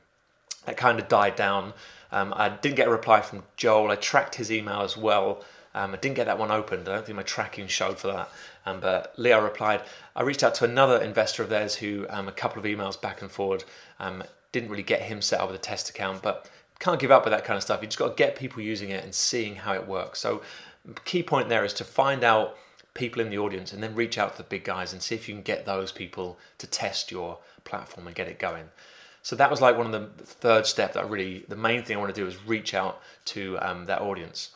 that 0.67 0.77
kind 0.77 1.01
of 1.01 1.09
died 1.09 1.35
down. 1.35 1.73
Um, 2.13 2.33
I 2.37 2.49
didn't 2.49 2.77
get 2.77 2.87
a 2.87 2.93
reply 2.93 3.23
from 3.23 3.43
Joel. 3.57 3.91
I 3.91 3.97
tracked 3.97 4.37
his 4.37 4.53
email 4.53 4.83
as 4.83 4.97
well. 4.97 5.43
Um, 5.75 5.93
I 5.93 5.97
didn't 5.97 6.17
get 6.17 6.27
that 6.27 6.39
one 6.39 6.51
opened. 6.51 6.89
I 6.89 6.95
don't 6.95 7.07
think 7.07 7.17
my 7.17 7.23
tracking 7.23 7.69
showed 7.69 7.99
for 7.99 8.09
that. 8.09 8.29
Um, 8.67 8.81
but 8.81 9.15
Leo 9.17 9.43
replied. 9.43 9.83
I 10.17 10.23
reached 10.23 10.43
out 10.43 10.55
to 10.57 10.65
another 10.65 11.01
investor 11.01 11.43
of 11.43 11.49
theirs 11.49 11.77
who, 11.77 12.07
um, 12.11 12.29
a 12.29 12.33
couple 12.33 12.59
of 12.59 12.65
emails 12.65 13.01
back 13.01 13.23
and 13.23 13.31
forward, 13.31 13.65
um, 13.99 14.25
didn't 14.53 14.71
really 14.71 14.83
get 14.83 15.03
him 15.03 15.23
set 15.23 15.41
up 15.41 15.49
with 15.49 15.57
a 15.57 15.63
test 15.63 15.89
account. 15.89 16.23
But 16.23 16.49
can't 16.81 16.99
give 16.99 17.11
up 17.11 17.25
with 17.25 17.33
that 17.33 17.45
kind 17.45 17.57
of 17.57 17.63
stuff. 17.63 17.81
You 17.83 17.89
just 17.89 17.99
got 17.99 18.09
to 18.09 18.15
get 18.15 18.37
people 18.37 18.63
using 18.63 18.91
it 18.91 19.05
and 19.05 19.15
seeing 19.15 19.57
how 19.57 19.75
it 19.75 19.87
works. 19.87 20.19
So, 20.19 20.43
key 21.05 21.23
point 21.23 21.49
there 21.49 21.65
is 21.65 21.75
to 21.75 21.85
find 21.85 22.25
out 22.25 22.57
people 22.95 23.23
in 23.23 23.31
the 23.31 23.39
audience 23.39 23.73
and 23.73 23.83
then 23.83 23.95
reach 23.95 24.19
out 24.19 24.33
to 24.33 24.39
the 24.39 24.49
big 24.49 24.65
guys 24.65 24.93
and 24.93 25.01
see 25.01 25.15
if 25.15 25.29
you 25.29 25.35
can 25.35 25.43
get 25.43 25.67
those 25.67 25.93
people 25.93 26.39
to 26.59 26.67
test 26.67 27.11
your 27.11 27.39
platform 27.65 28.07
and 28.07 28.17
get 28.17 28.29
it 28.29 28.39
going. 28.39 28.71
So 29.23 29.37
that 29.37 29.51
was 29.51 29.61
like 29.61 29.77
one 29.77 29.87
of 29.87 29.93
the 29.93 30.25
third 30.25 30.67
step 30.67 30.95
that 30.95 31.05
I 31.05 31.07
really, 31.07 31.45
the 31.49 31.57
main 31.57 31.85
thing 31.85 31.97
I 31.97 32.01
want 32.01 32.15
to 32.15 32.21
do 32.21 32.27
is 32.27 32.47
reach 32.47 32.73
out 32.75 33.01
to 33.27 33.59
um, 33.61 33.85
that 33.85 34.01
audience. 34.01 34.51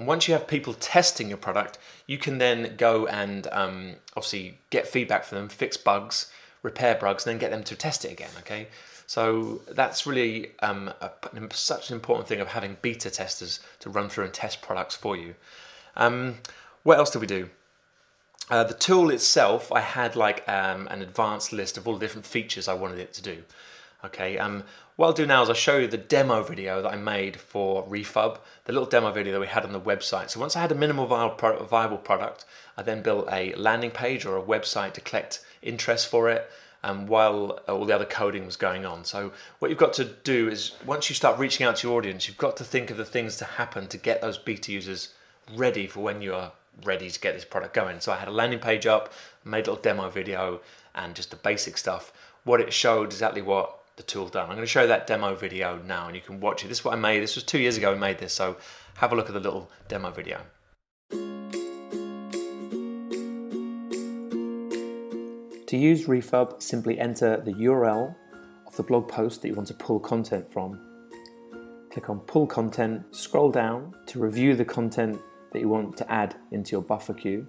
And 0.00 0.06
once 0.06 0.26
you 0.26 0.32
have 0.32 0.46
people 0.46 0.72
testing 0.72 1.28
your 1.28 1.36
product, 1.36 1.76
you 2.06 2.16
can 2.16 2.38
then 2.38 2.74
go 2.78 3.06
and 3.06 3.46
um, 3.52 3.96
obviously 4.16 4.56
get 4.70 4.86
feedback 4.88 5.24
from 5.24 5.36
them, 5.36 5.48
fix 5.50 5.76
bugs, 5.76 6.32
repair 6.62 6.94
bugs, 6.94 7.26
and 7.26 7.34
then 7.34 7.38
get 7.38 7.50
them 7.50 7.62
to 7.64 7.76
test 7.76 8.06
it 8.06 8.10
again. 8.10 8.30
Okay, 8.38 8.68
so 9.06 9.60
that's 9.68 10.06
really 10.06 10.52
um, 10.60 10.90
a, 11.02 11.10
such 11.52 11.90
an 11.90 11.96
important 11.96 12.28
thing 12.28 12.40
of 12.40 12.48
having 12.48 12.78
beta 12.80 13.10
testers 13.10 13.60
to 13.80 13.90
run 13.90 14.08
through 14.08 14.24
and 14.24 14.32
test 14.32 14.62
products 14.62 14.94
for 14.94 15.18
you. 15.18 15.34
Um, 15.96 16.36
what 16.82 16.96
else 16.96 17.10
did 17.10 17.18
we 17.18 17.26
do? 17.26 17.50
Uh, 18.48 18.64
the 18.64 18.72
tool 18.72 19.10
itself, 19.10 19.70
I 19.70 19.80
had 19.80 20.16
like 20.16 20.48
um, 20.48 20.88
an 20.88 21.02
advanced 21.02 21.52
list 21.52 21.76
of 21.76 21.86
all 21.86 21.92
the 21.92 22.00
different 22.00 22.24
features 22.24 22.68
I 22.68 22.72
wanted 22.72 23.00
it 23.00 23.12
to 23.12 23.22
do. 23.22 23.42
Okay, 24.02 24.38
um, 24.38 24.64
what 25.00 25.06
I'll 25.06 25.12
do 25.14 25.24
now 25.24 25.42
is 25.42 25.48
I'll 25.48 25.54
show 25.54 25.78
you 25.78 25.86
the 25.86 25.96
demo 25.96 26.42
video 26.42 26.82
that 26.82 26.92
I 26.92 26.96
made 26.96 27.40
for 27.40 27.86
Refub, 27.86 28.36
the 28.66 28.72
little 28.74 28.86
demo 28.86 29.10
video 29.10 29.32
that 29.32 29.40
we 29.40 29.46
had 29.46 29.64
on 29.64 29.72
the 29.72 29.80
website. 29.80 30.28
So 30.28 30.38
once 30.40 30.56
I 30.56 30.60
had 30.60 30.70
a 30.70 30.74
minimal 30.74 31.06
viable 31.06 31.96
product, 31.96 32.44
I 32.76 32.82
then 32.82 33.00
built 33.00 33.26
a 33.32 33.54
landing 33.54 33.92
page 33.92 34.26
or 34.26 34.36
a 34.36 34.42
website 34.42 34.92
to 34.92 35.00
collect 35.00 35.42
interest 35.62 36.08
for 36.08 36.28
it 36.28 36.50
um, 36.84 37.06
while 37.06 37.60
all 37.66 37.86
the 37.86 37.94
other 37.94 38.04
coding 38.04 38.44
was 38.44 38.56
going 38.56 38.84
on. 38.84 39.06
So 39.06 39.32
what 39.58 39.70
you've 39.70 39.78
got 39.78 39.94
to 39.94 40.04
do 40.04 40.50
is 40.50 40.72
once 40.84 41.08
you 41.08 41.14
start 41.14 41.38
reaching 41.38 41.64
out 41.64 41.76
to 41.76 41.88
your 41.88 41.96
audience, 41.96 42.28
you've 42.28 42.36
got 42.36 42.58
to 42.58 42.64
think 42.64 42.90
of 42.90 42.98
the 42.98 43.06
things 43.06 43.36
to 43.36 43.46
happen 43.46 43.86
to 43.86 43.96
get 43.96 44.20
those 44.20 44.36
beta 44.36 44.70
users 44.70 45.14
ready 45.56 45.86
for 45.86 46.00
when 46.00 46.20
you 46.20 46.34
are 46.34 46.52
ready 46.84 47.08
to 47.08 47.18
get 47.18 47.32
this 47.32 47.46
product 47.46 47.72
going. 47.72 48.00
So 48.00 48.12
I 48.12 48.16
had 48.16 48.28
a 48.28 48.32
landing 48.32 48.58
page 48.58 48.84
up, 48.84 49.14
made 49.46 49.66
a 49.66 49.70
little 49.70 49.82
demo 49.82 50.10
video 50.10 50.60
and 50.94 51.14
just 51.14 51.30
the 51.30 51.36
basic 51.36 51.78
stuff. 51.78 52.12
What 52.44 52.60
it 52.60 52.74
showed 52.74 53.06
exactly 53.06 53.40
what 53.40 53.79
the 54.00 54.06
tool 54.06 54.28
done. 54.28 54.44
I'm 54.48 54.56
going 54.56 54.60
to 54.60 54.66
show 54.66 54.86
that 54.86 55.06
demo 55.06 55.34
video 55.34 55.78
now 55.86 56.06
and 56.06 56.16
you 56.16 56.22
can 56.22 56.40
watch 56.40 56.64
it. 56.64 56.68
This 56.68 56.78
is 56.78 56.84
what 56.84 56.94
I 56.94 56.96
made. 56.96 57.22
This 57.22 57.34
was 57.34 57.44
two 57.44 57.58
years 57.58 57.76
ago 57.76 57.92
I 57.92 57.96
made 57.96 58.18
this, 58.18 58.32
so 58.32 58.56
have 58.96 59.12
a 59.12 59.14
look 59.14 59.28
at 59.28 59.34
the 59.34 59.40
little 59.40 59.70
demo 59.88 60.10
video. 60.10 60.40
To 65.66 65.76
use 65.76 66.06
Refub, 66.06 66.62
simply 66.62 66.98
enter 66.98 67.42
the 67.44 67.52
URL 67.52 68.14
of 68.66 68.74
the 68.76 68.82
blog 68.82 69.06
post 69.06 69.42
that 69.42 69.48
you 69.48 69.54
want 69.54 69.68
to 69.68 69.74
pull 69.74 70.00
content 70.00 70.50
from. 70.50 70.80
Click 71.92 72.08
on 72.08 72.20
Pull 72.20 72.46
Content, 72.46 73.04
scroll 73.14 73.50
down 73.50 73.94
to 74.06 74.18
review 74.18 74.56
the 74.56 74.64
content 74.64 75.20
that 75.52 75.60
you 75.60 75.68
want 75.68 75.96
to 75.98 76.10
add 76.10 76.36
into 76.52 76.72
your 76.72 76.82
buffer 76.82 77.12
queue. 77.12 77.46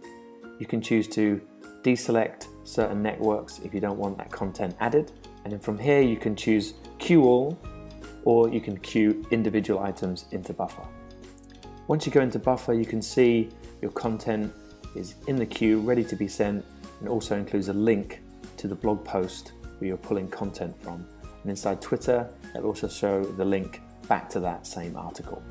You 0.59 0.65
can 0.65 0.81
choose 0.81 1.07
to 1.09 1.39
deselect 1.81 2.47
certain 2.63 3.01
networks 3.01 3.59
if 3.59 3.73
you 3.73 3.79
don't 3.79 3.97
want 3.97 4.17
that 4.17 4.31
content 4.31 4.75
added. 4.81 5.13
And 5.43 5.53
then 5.53 5.59
from 5.59 5.77
here, 5.77 6.01
you 6.01 6.17
can 6.17 6.35
choose 6.35 6.73
queue 6.99 7.23
all 7.23 7.57
or 8.23 8.49
you 8.49 8.61
can 8.61 8.77
queue 8.77 9.25
individual 9.31 9.79
items 9.81 10.25
into 10.31 10.53
buffer. 10.53 10.85
Once 11.87 12.05
you 12.05 12.11
go 12.11 12.21
into 12.21 12.39
buffer, 12.39 12.73
you 12.73 12.85
can 12.85 13.01
see 13.01 13.49
your 13.81 13.91
content 13.91 14.53
is 14.95 15.15
in 15.27 15.35
the 15.35 15.45
queue, 15.45 15.79
ready 15.79 16.03
to 16.03 16.15
be 16.15 16.27
sent, 16.27 16.63
and 16.99 17.09
also 17.09 17.35
includes 17.35 17.69
a 17.69 17.73
link 17.73 18.21
to 18.57 18.67
the 18.67 18.75
blog 18.75 19.03
post 19.03 19.53
where 19.79 19.87
you're 19.87 19.97
pulling 19.97 20.29
content 20.29 20.79
from. 20.81 21.05
And 21.41 21.49
inside 21.49 21.81
Twitter, 21.81 22.29
it'll 22.55 22.67
also 22.67 22.87
show 22.87 23.23
the 23.23 23.45
link 23.45 23.81
back 24.07 24.29
to 24.29 24.39
that 24.41 24.67
same 24.67 24.95
article. 24.95 25.41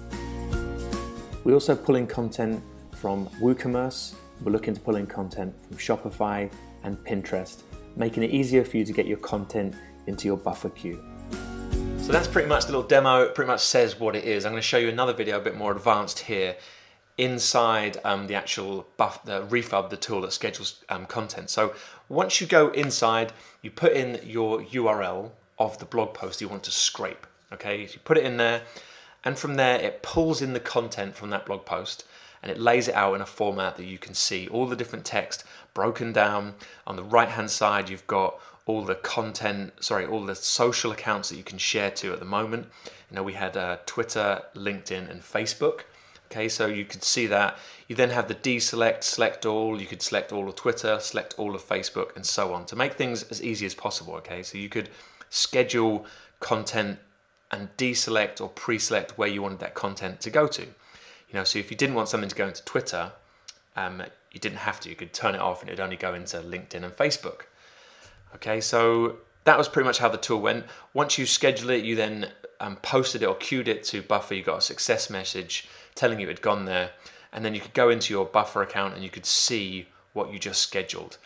We 1.43 1.53
also 1.53 1.75
pull 1.75 1.97
in 1.97 2.07
content 2.07 2.63
from 2.93 3.27
WooCommerce. 3.41 4.15
We're 4.45 4.53
looking 4.53 4.75
to 4.75 4.81
pull 4.81 4.97
in 4.97 5.07
content 5.07 5.55
from 5.67 5.79
Shopify 5.79 6.51
and 6.85 6.97
Pinterest 6.99 7.63
making 7.97 8.23
it 8.23 8.31
easier 8.31 8.65
for 8.65 8.77
you 8.77 8.85
to 8.85 8.93
get 8.93 9.07
your 9.07 9.19
content 9.19 9.75
into 10.07 10.27
your 10.27 10.37
buffer 10.37 10.71
queue. 10.71 11.03
So 11.99 12.13
that's 12.13 12.27
pretty 12.27 12.49
much 12.49 12.67
the 12.67 12.73
little 12.73 12.87
demo, 12.87 13.23
it 13.23 13.35
pretty 13.35 13.49
much 13.49 13.61
says 13.61 14.01
what 14.01 14.17
it 14.17 14.25
is. 14.25 14.45
I'm 14.45 14.53
going 14.53 14.61
to 14.61 14.67
show 14.67 14.79
you 14.79 14.89
another 14.89 15.13
video 15.13 15.39
a 15.39 15.41
bit 15.41 15.57
more 15.57 15.71
advanced 15.71 16.21
here 16.21 16.57
inside 17.19 17.99
um, 18.03 18.27
the 18.27 18.35
actual 18.35 18.87
buff, 18.97 19.23
the 19.25 19.43
refub, 19.43 19.91
the 19.91 19.97
tool 19.97 20.23
that 20.23 20.33
schedules 20.33 20.83
um, 20.89 21.07
content. 21.07 21.51
So 21.51 21.75
once 22.09 22.41
you 22.41 22.47
go 22.47 22.71
inside, 22.71 23.33
you 23.63 23.71
put 23.71 23.93
in 23.93 24.19
your 24.25 24.63
URL 24.63 25.31
of 25.59 25.79
the 25.79 25.85
blog 25.85 26.15
post 26.15 26.41
you 26.41 26.49
want 26.49 26.65
to 26.65 26.71
scrape. 26.71 27.27
Okay, 27.53 27.83
you 27.83 27.89
put 28.05 28.17
it 28.17 28.25
in 28.25 28.39
there, 28.39 28.63
and 29.23 29.39
from 29.39 29.57
there 29.57 29.79
it 29.79 30.03
pulls 30.03 30.41
in 30.41 30.55
the 30.55 30.61
content 30.61 31.15
from 31.15 31.31
that 31.31 31.45
blog 31.45 31.65
post 31.65 32.05
and 32.43 32.51
it 32.51 32.59
lays 32.59 32.89
it 32.89 32.95
out 32.95 33.15
in 33.15 33.21
a 33.21 33.27
format 33.27 33.77
that 33.77 33.85
you 33.85 33.99
can 33.99 34.15
see 34.15 34.49
all 34.49 34.67
the 34.67 34.77
different 34.77 35.05
text 35.05 35.45
broken 35.75 36.13
down. 36.13 36.55
On 36.87 36.97
the 36.97 37.05
right 37.05 37.29
hand 37.29 37.51
side, 37.51 37.89
you've 37.89 38.07
got 38.07 38.41
all 38.67 38.83
the 38.85 38.95
content, 38.95 39.73
sorry, 39.81 40.07
all 40.07 40.25
the 40.25 40.35
social 40.35 40.93
accounts 40.93 41.29
that 41.29 41.37
you 41.37 41.43
can 41.43 41.59
share 41.59 41.91
to 41.91 42.13
at 42.13 42.19
the 42.19 42.25
moment. 42.25 42.69
You 43.11 43.17
know, 43.17 43.23
we 43.23 43.33
had 43.33 43.57
uh, 43.57 43.79
Twitter, 43.87 44.43
LinkedIn, 44.55 45.11
and 45.11 45.21
Facebook. 45.23 45.81
Okay, 46.31 46.49
so 46.49 46.67
you 46.67 46.85
could 46.85 47.03
see 47.03 47.27
that. 47.27 47.59
You 47.89 47.97
then 47.97 48.11
have 48.11 48.29
the 48.29 48.37
deselect, 48.37 49.03
select 49.03 49.45
all. 49.45 49.81
You 49.81 49.87
could 49.87 50.01
select 50.01 50.33
all 50.33 50.49
of 50.49 50.55
Twitter, 50.55 51.01
select 51.01 51.35
all 51.37 51.57
of 51.57 51.63
Facebook, 51.63 52.15
and 52.15 52.25
so 52.25 52.55
on 52.55 52.67
to 52.67 52.77
make 52.77 52.95
things 52.95 53.25
as 53.25 53.43
easy 53.43 53.67
as 53.67 53.75
possible. 53.75 54.15
Okay, 54.15 54.45
so 54.45 54.57
you 54.57 54.69
could 54.69 54.89
schedule 55.29 56.07
content 56.39 57.01
and 57.51 57.77
deselect 57.77 58.41
or 58.41 58.49
pre-select 58.49 59.19
where 59.19 59.29
you 59.29 59.43
wanted 59.43 59.59
that 59.59 59.75
content 59.75 60.21
to 60.21 60.31
go 60.31 60.47
to. 60.47 60.69
You 61.31 61.39
know, 61.39 61.45
so 61.45 61.59
if 61.59 61.71
you 61.71 61.77
didn't 61.77 61.95
want 61.95 62.09
something 62.09 62.29
to 62.29 62.35
go 62.35 62.49
into 62.49 62.65
Twitter, 62.65 63.13
um, 63.77 64.03
you 64.33 64.41
didn't 64.41 64.59
have 64.59 64.81
to. 64.81 64.89
You 64.89 64.97
could 64.97 65.13
turn 65.13 65.35
it 65.35 65.41
off 65.41 65.61
and 65.61 65.71
it'd 65.71 65.81
only 65.81 65.97
go 65.97 66.13
into 66.13 66.39
LinkedIn 66.39 66.83
and 66.83 66.93
Facebook. 66.93 67.43
Okay, 68.35 68.61
so 68.61 69.19
that 69.45 69.57
was 69.57 69.69
pretty 69.69 69.87
much 69.87 69.99
how 69.99 70.09
the 70.09 70.19
tool 70.19 70.41
went. 70.41 70.67
Once 70.93 71.19
you 71.19 71.27
schedule 71.27 71.71
it, 71.71 71.85
you 71.85 71.97
then 71.97 72.31
um, 72.61 72.77
posted 72.77 73.23
it 73.23 73.27
or 73.27 73.35
queued 73.35 73.69
it 73.69 73.85
to 73.85 74.03
Buffer. 74.03 74.35
You 74.35 74.43
got 74.43 74.59
a 74.59 74.63
success 74.63 75.09
message 75.09 75.69
telling 75.95 76.21
you 76.21 76.27
it 76.27 76.31
had 76.31 76.43
gone 76.43 76.65
there, 76.65 76.91
and 77.33 77.45
then 77.45 77.55
you 77.55 77.61
could 77.61 77.75
go 77.75 77.91
into 77.91 78.13
your 78.13 78.25
Buffer 78.25 78.63
account 78.63 78.95
and 78.95 79.03
you 79.03 79.11
could 79.11 79.27
see 79.27 79.89
what 80.13 80.33
you 80.33 80.39
just 80.39 80.61
scheduled. 80.61 81.17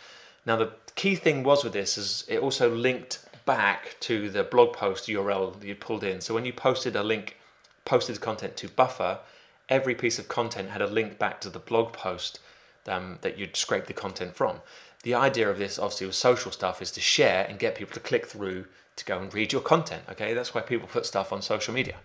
Now 0.47 0.57
the 0.57 0.73
key 0.95 1.15
thing 1.15 1.43
was 1.43 1.65
with 1.65 1.73
this 1.73 1.97
is 1.97 2.25
it 2.29 2.39
also 2.39 2.75
linked 2.75 3.25
back 3.47 3.97
to 4.01 4.31
the 4.31 4.45
blog 4.45 4.75
post 4.75 5.09
URL 5.09 5.59
that 5.59 5.67
you 5.67 5.75
pulled 5.75 6.05
in. 6.05 6.21
So 6.21 6.35
when 6.35 6.45
you 6.45 6.53
posted 6.53 6.97
a 6.97 7.03
link, 7.03 7.39
posted 7.85 8.21
content 8.21 8.57
to 8.59 8.69
Buffer, 8.69 9.21
every 9.69 9.95
piece 9.95 10.19
of 10.19 10.29
content 10.29 10.71
had 10.71 10.83
a 10.83 10.87
link 10.87 11.19
back 11.19 11.41
to 11.41 11.51
the 11.51 11.59
blog 11.59 11.93
post 11.93 12.41
um, 12.87 13.19
that 13.23 13.39
you'd 13.39 13.57
scrape 13.57 13.87
the 13.87 13.93
content 13.93 14.35
from. 14.37 14.61
The 15.03 15.15
idea 15.15 15.51
of 15.51 15.59
this, 15.59 15.79
obviously, 15.79 16.07
with 16.07 16.17
social 16.17 16.51
stuff, 16.51 16.81
is 16.81 16.91
to 16.93 17.01
share 17.01 17.47
and 17.49 17.59
get 17.59 17.75
people 17.75 17.95
to 17.95 18.01
click 18.01 18.27
through 18.27 18.67
to 18.97 19.05
go 19.05 19.19
and 19.19 19.33
read 19.33 19.53
your 19.53 19.63
content. 19.63 20.03
Okay, 20.11 20.35
that's 20.35 20.55
why 20.55 20.61
people 20.61 20.89
put 20.89 21.05
stuff 21.07 21.33
on 21.33 21.43
social 21.43 21.75
media. 21.75 21.97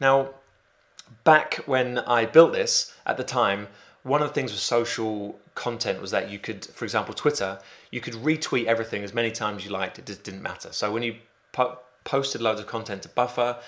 Now, 0.00 0.30
back 1.24 1.56
when 1.66 1.98
I 1.98 2.24
built 2.24 2.52
this 2.52 2.94
at 3.04 3.16
the 3.16 3.24
time, 3.24 3.68
one 4.02 4.22
of 4.22 4.28
the 4.28 4.34
things 4.34 4.52
with 4.52 4.60
social 4.60 5.38
content 5.54 6.00
was 6.00 6.10
that 6.10 6.30
you 6.30 6.38
could, 6.38 6.64
for 6.64 6.84
example, 6.84 7.14
Twitter, 7.14 7.58
you 7.90 8.00
could 8.00 8.14
retweet 8.14 8.66
everything 8.66 9.02
as 9.02 9.14
many 9.14 9.30
times 9.30 9.58
as 9.58 9.64
you 9.66 9.70
liked. 9.70 9.98
It 9.98 10.06
just 10.06 10.22
didn't 10.22 10.42
matter. 10.42 10.72
So 10.72 10.92
when 10.92 11.02
you 11.02 11.16
po- 11.52 11.78
posted 12.04 12.40
loads 12.40 12.60
of 12.60 12.66
content 12.66 13.02
to 13.02 13.08
Buffer, 13.08 13.58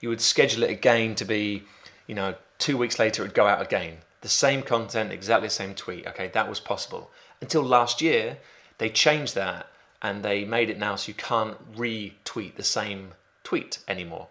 you 0.00 0.08
would 0.08 0.20
schedule 0.20 0.62
it 0.62 0.70
again 0.70 1.14
to 1.14 1.24
be, 1.24 1.64
you 2.06 2.14
know, 2.14 2.34
two 2.58 2.76
weeks 2.76 2.98
later 2.98 3.22
it 3.22 3.26
would 3.26 3.34
go 3.34 3.46
out 3.46 3.62
again. 3.62 3.98
The 4.22 4.28
same 4.28 4.62
content, 4.62 5.12
exactly 5.12 5.48
the 5.48 5.54
same 5.54 5.74
tweet. 5.74 6.06
Okay, 6.06 6.28
that 6.28 6.48
was 6.48 6.60
possible. 6.60 7.10
Until 7.40 7.62
last 7.62 8.00
year, 8.00 8.38
they 8.78 8.88
changed 8.88 9.34
that 9.34 9.66
and 10.02 10.22
they 10.22 10.44
made 10.44 10.70
it 10.70 10.78
now 10.78 10.96
so 10.96 11.08
you 11.08 11.14
can't 11.14 11.76
retweet 11.76 12.56
the 12.56 12.62
same 12.62 13.12
tweet 13.44 13.78
anymore. 13.88 14.28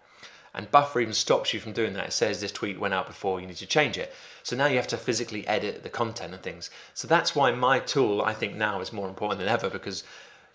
And 0.54 0.70
Buffer 0.70 1.00
even 1.00 1.12
stops 1.12 1.52
you 1.52 1.60
from 1.60 1.72
doing 1.72 1.92
that. 1.92 2.08
It 2.08 2.12
says 2.12 2.40
this 2.40 2.50
tweet 2.50 2.80
went 2.80 2.94
out 2.94 3.06
before, 3.06 3.40
you 3.40 3.46
need 3.46 3.56
to 3.56 3.66
change 3.66 3.98
it. 3.98 4.12
So 4.42 4.56
now 4.56 4.66
you 4.66 4.76
have 4.76 4.86
to 4.88 4.96
physically 4.96 5.46
edit 5.46 5.82
the 5.82 5.90
content 5.90 6.32
and 6.32 6.42
things. 6.42 6.70
So 6.94 7.06
that's 7.06 7.36
why 7.36 7.50
my 7.50 7.78
tool, 7.78 8.22
I 8.22 8.32
think 8.32 8.54
now, 8.54 8.80
is 8.80 8.92
more 8.92 9.08
important 9.08 9.38
than 9.38 9.48
ever 9.48 9.68
because 9.68 10.02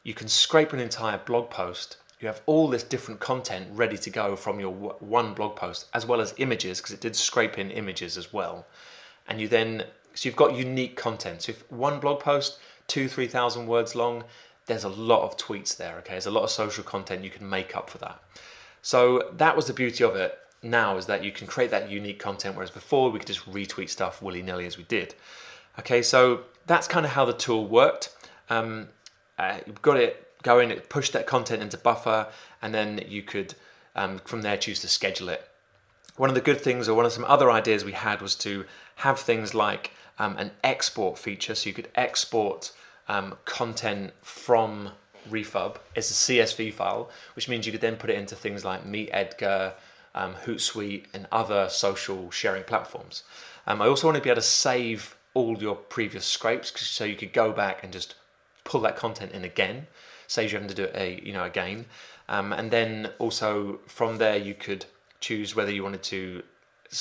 you 0.04 0.16
can 0.16 0.28
scrape 0.28 0.74
an 0.74 0.80
entire 0.80 1.20
blog 1.20 1.52
post. 1.52 1.98
You 2.22 2.28
have 2.28 2.42
all 2.46 2.68
this 2.68 2.84
different 2.84 3.20
content 3.20 3.68
ready 3.72 3.98
to 3.98 4.10
go 4.10 4.36
from 4.36 4.60
your 4.60 4.72
one 4.72 5.34
blog 5.34 5.56
post, 5.56 5.88
as 5.94 6.06
well 6.06 6.22
as 6.22 6.36
images, 6.38 6.80
because 6.80 6.94
it 6.94 7.02
did 7.02 7.16
scrape 7.16 7.58
in 7.58 7.72
images 7.72 8.16
as 8.16 8.32
well. 8.32 8.68
And 9.28 9.42
you 9.42 9.48
then, 9.48 9.86
so 10.14 10.30
you've 10.30 10.36
got 10.36 10.56
unique 10.56 10.96
content. 10.96 11.42
So 11.44 11.52
if 11.52 11.70
one 11.72 12.00
blog 12.00 12.20
post, 12.20 12.60
two, 12.88 13.08
three 13.08 13.28
thousand 13.28 13.66
words 13.66 13.96
long, 13.96 14.24
there's 14.68 14.84
a 14.84 14.90
lot 14.90 15.24
of 15.24 15.36
tweets 15.36 15.76
there, 15.76 15.98
okay? 15.98 16.14
There's 16.14 16.28
a 16.28 16.32
lot 16.32 16.44
of 16.44 16.52
social 16.52 16.84
content 16.84 17.24
you 17.24 17.32
can 17.32 17.50
make 17.50 17.76
up 17.76 17.90
for 17.90 17.98
that. 17.98 18.22
So 18.84 19.32
that 19.34 19.56
was 19.56 19.66
the 19.66 19.74
beauty 19.74 20.04
of 20.04 20.16
it 20.16 20.38
now 20.64 20.98
is 20.98 21.08
that 21.08 21.24
you 21.24 21.32
can 21.32 21.48
create 21.48 21.72
that 21.72 21.90
unique 21.90 22.20
content, 22.20 22.56
whereas 22.56 22.70
before 22.70 23.10
we 23.10 23.18
could 23.18 23.28
just 23.28 23.52
retweet 23.52 23.90
stuff 23.90 24.22
willy 24.22 24.44
nilly 24.44 24.68
as 24.68 24.78
we 24.78 24.84
did. 24.84 25.16
Okay, 25.80 26.04
so 26.04 26.42
that's 26.68 26.88
kind 26.88 27.06
of 27.06 27.14
how 27.14 27.26
the 27.26 27.34
tool 27.34 27.68
worked. 27.68 28.16
Um, 28.50 28.90
uh, 29.40 29.60
you've 29.66 29.82
got 29.82 29.98
it 29.98 30.28
going, 30.42 30.72
it 30.72 30.90
push 30.90 31.10
that 31.12 31.28
content 31.28 31.62
into 31.62 31.78
Buffer, 31.78 32.28
and 32.62 32.74
then 32.74 33.04
you 33.08 33.22
could 33.22 33.56
um, 33.96 34.20
from 34.20 34.42
there 34.42 34.58
choose 34.58 34.80
to 34.82 34.88
schedule 34.88 35.30
it. 35.30 35.48
One 36.18 36.30
of 36.30 36.36
the 36.36 36.42
good 36.42 36.62
things, 36.62 36.88
or 36.88 36.96
one 36.96 37.06
of 37.06 37.12
some 37.12 37.26
other 37.26 37.50
ideas 37.50 37.86
we 37.86 37.94
had, 37.94 38.22
was 38.22 38.36
to 38.36 38.66
have 38.98 39.20
things 39.20 39.54
like 39.54 39.92
um, 40.20 40.38
an 40.38 40.52
export 40.64 41.18
feature, 41.18 41.56
so 41.56 41.70
you 41.70 41.74
could 41.74 41.90
export 41.96 42.72
um, 43.08 43.38
content 43.46 44.14
from 44.22 44.92
Refub 45.30 45.78
is 45.96 46.10
a 46.10 46.14
CSV 46.14 46.74
file, 46.74 47.10
which 47.36 47.48
means 47.48 47.66
you 47.66 47.72
could 47.72 47.82
then 47.82 47.96
put 47.96 48.10
it 48.10 48.18
into 48.18 48.36
things 48.36 48.66
like 48.66 48.86
MeetEdgar, 48.86 49.74
um, 50.16 50.36
Hootsuite, 50.46 51.06
and 51.14 51.28
other 51.32 51.70
social 51.70 52.32
sharing 52.32 52.64
platforms. 52.64 53.24
Um, 53.68 53.82
I 53.82 53.88
also 53.88 54.08
want 54.08 54.18
to 54.18 54.24
be 54.24 54.30
able 54.30 54.42
to 54.42 54.48
save 54.48 55.16
all 55.34 55.58
your 55.58 55.76
previous 55.76 56.26
scrapes, 56.26 56.80
so 56.88 57.04
you 57.04 57.16
could 57.16 57.34
go 57.34 57.52
back 57.52 57.84
and 57.84 57.94
just 57.94 58.16
pull 58.64 58.82
that 58.82 58.96
content 58.96 59.32
in 59.32 59.44
again, 59.44 59.88
saves 60.32 60.52
you 60.52 60.58
having 60.58 60.74
to 60.76 60.82
do 60.82 60.88
it 60.90 60.96
a, 60.96 61.08
you 61.28 61.34
know 61.34 61.44
again, 61.44 61.86
um, 62.30 62.48
and 62.54 62.72
then 62.72 63.10
also 63.20 63.80
from 63.88 64.18
there 64.18 64.38
you 64.38 64.56
could 64.66 64.86
choose 65.20 65.56
whether 65.56 65.72
you 65.72 65.84
wanted 65.84 66.04
to 66.04 66.44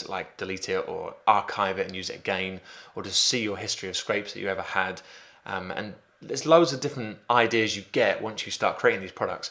like 0.08 0.36
delete 0.36 0.68
it 0.68 0.88
or 0.88 1.14
archive 1.26 1.76
it 1.80 1.86
and 1.86 1.96
use 1.96 2.10
it 2.10 2.18
again, 2.24 2.60
or 2.94 3.02
just 3.02 3.22
see 3.30 3.42
your 3.42 3.56
history 3.56 3.88
of 3.88 3.96
scrapes 3.96 4.32
that 4.32 4.40
you 4.40 4.48
ever 4.48 4.62
had, 4.62 5.02
um, 5.46 5.70
and 5.70 5.94
there's 6.22 6.44
loads 6.44 6.72
of 6.72 6.80
different 6.80 7.18
ideas 7.30 7.76
you 7.76 7.84
get 7.92 8.22
once 8.22 8.44
you 8.46 8.52
start 8.52 8.78
creating 8.78 9.00
these 9.00 9.12
products. 9.12 9.50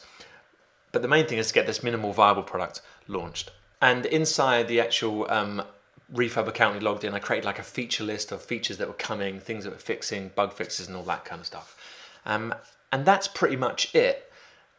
But 0.92 1.02
the 1.02 1.08
main 1.08 1.26
thing 1.26 1.38
is 1.38 1.48
to 1.48 1.54
get 1.54 1.68
this 1.68 1.84
minimal 1.84 2.14
viable 2.14 2.44
product 2.44 2.82
launched. 3.08 3.52
And 3.82 4.06
inside 4.06 4.68
the 4.68 4.80
actual 4.80 5.30
um, 5.32 5.64
account 6.16 6.76
we 6.76 6.80
logged 6.80 7.04
in, 7.04 7.14
I 7.14 7.20
created 7.20 7.46
like 7.46 7.60
a 7.60 7.64
feature 7.64 8.04
list 8.04 8.32
of 8.32 8.42
features 8.42 8.78
that 8.78 8.88
were 8.88 8.94
coming, 8.94 9.40
things 9.40 9.64
that 9.64 9.72
were 9.72 9.80
fixing, 9.80 10.32
bug 10.36 10.54
fixes, 10.54 10.88
and 10.88 10.96
all 10.98 11.04
that 11.04 11.26
kind 11.26 11.40
of 11.40 11.46
stuff. 11.46 11.78
Um, 12.26 12.54
and 12.92 13.06
that's 13.06 13.28
pretty 13.28 13.56
much 13.56 13.94
it. 13.94 14.32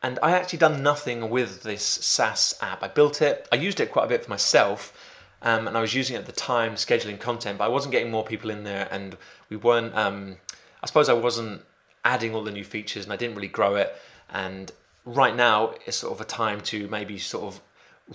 And 0.03 0.19
I 0.23 0.33
actually 0.33 0.59
done 0.59 0.83
nothing 0.83 1.29
with 1.29 1.63
this 1.63 1.83
SaaS 1.83 2.57
app. 2.63 2.83
I 2.83 2.89
built 2.89 3.21
it, 3.21 3.47
I 3.53 3.57
used 3.57 3.81
it 3.81 3.93
quite 3.93 4.07
a 4.07 4.09
bit 4.09 4.25
for 4.25 4.31
myself, 4.31 4.97
um, 5.43 5.67
and 5.67 5.77
I 5.77 5.81
was 5.81 5.95
using 5.95 6.17
it 6.17 6.21
at 6.21 6.27
the 6.27 6.33
time, 6.33 6.75
scheduling 6.75 7.21
content, 7.21 7.59
but 7.59 7.65
I 7.65 7.69
wasn't 7.69 7.93
getting 7.93 8.11
more 8.11 8.25
people 8.25 8.51
in 8.51 8.65
there, 8.65 8.89
and 8.91 9.17
we 9.49 9.57
weren't. 9.57 9.95
Um, 9.95 10.37
I 10.83 10.87
suppose 10.87 11.09
I 11.09 11.15
wasn't 11.15 11.63
adding 12.05 12.35
all 12.35 12.43
the 12.43 12.51
new 12.51 12.65
features 12.65 13.05
and 13.05 13.13
I 13.13 13.17
didn't 13.17 13.35
really 13.35 13.49
grow 13.49 13.77
it. 13.77 13.95
And 14.31 14.73
right 15.05 15.35
now 15.35 15.75
it's 15.87 15.99
sort 15.99 16.13
of 16.15 16.21
a 16.21 16.25
time 16.25 16.61
to 16.63 16.89
maybe 16.89 17.19
sort 17.19 17.45
of 17.45 17.61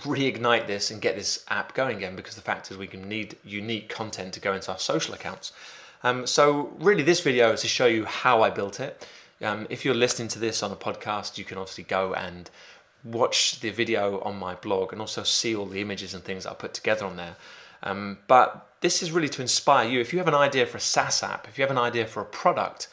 reignite 0.00 0.66
this 0.66 0.90
and 0.90 1.00
get 1.00 1.16
this 1.16 1.44
app 1.48 1.74
going 1.74 1.96
again 1.96 2.16
because 2.16 2.34
the 2.34 2.42
fact 2.42 2.70
is 2.70 2.76
we 2.76 2.86
can 2.86 3.08
need 3.08 3.36
unique 3.44 3.88
content 3.88 4.34
to 4.34 4.40
go 4.40 4.52
into 4.52 4.70
our 4.70 4.78
social 4.78 5.14
accounts. 5.14 5.52
Um, 6.02 6.26
so 6.26 6.74
really 6.78 7.02
this 7.02 7.20
video 7.20 7.52
is 7.52 7.62
to 7.62 7.68
show 7.68 7.86
you 7.86 8.04
how 8.04 8.42
I 8.42 8.50
built 8.50 8.80
it. 8.80 9.06
Um, 9.42 9.66
if 9.68 9.84
you're 9.84 9.94
listening 9.94 10.28
to 10.28 10.38
this 10.38 10.62
on 10.62 10.72
a 10.72 10.76
podcast, 10.76 11.38
you 11.38 11.44
can 11.44 11.58
obviously 11.58 11.84
go 11.84 12.14
and 12.14 12.50
watch 13.04 13.60
the 13.60 13.70
video 13.70 14.20
on 14.20 14.38
my 14.38 14.54
blog 14.54 14.92
and 14.92 15.00
also 15.00 15.22
see 15.22 15.54
all 15.54 15.66
the 15.66 15.80
images 15.80 16.14
and 16.14 16.24
things 16.24 16.46
I 16.46 16.54
put 16.54 16.74
together 16.74 17.06
on 17.06 17.16
there. 17.16 17.36
Um, 17.82 18.18
but 18.26 18.66
this 18.80 19.02
is 19.02 19.12
really 19.12 19.28
to 19.28 19.42
inspire 19.42 19.88
you. 19.88 20.00
If 20.00 20.12
you 20.12 20.18
have 20.18 20.28
an 20.28 20.34
idea 20.34 20.66
for 20.66 20.78
a 20.78 20.80
SaaS 20.80 21.22
app, 21.22 21.46
if 21.48 21.58
you 21.58 21.62
have 21.62 21.70
an 21.70 21.78
idea 21.78 22.06
for 22.06 22.20
a 22.20 22.24
product, 22.24 22.88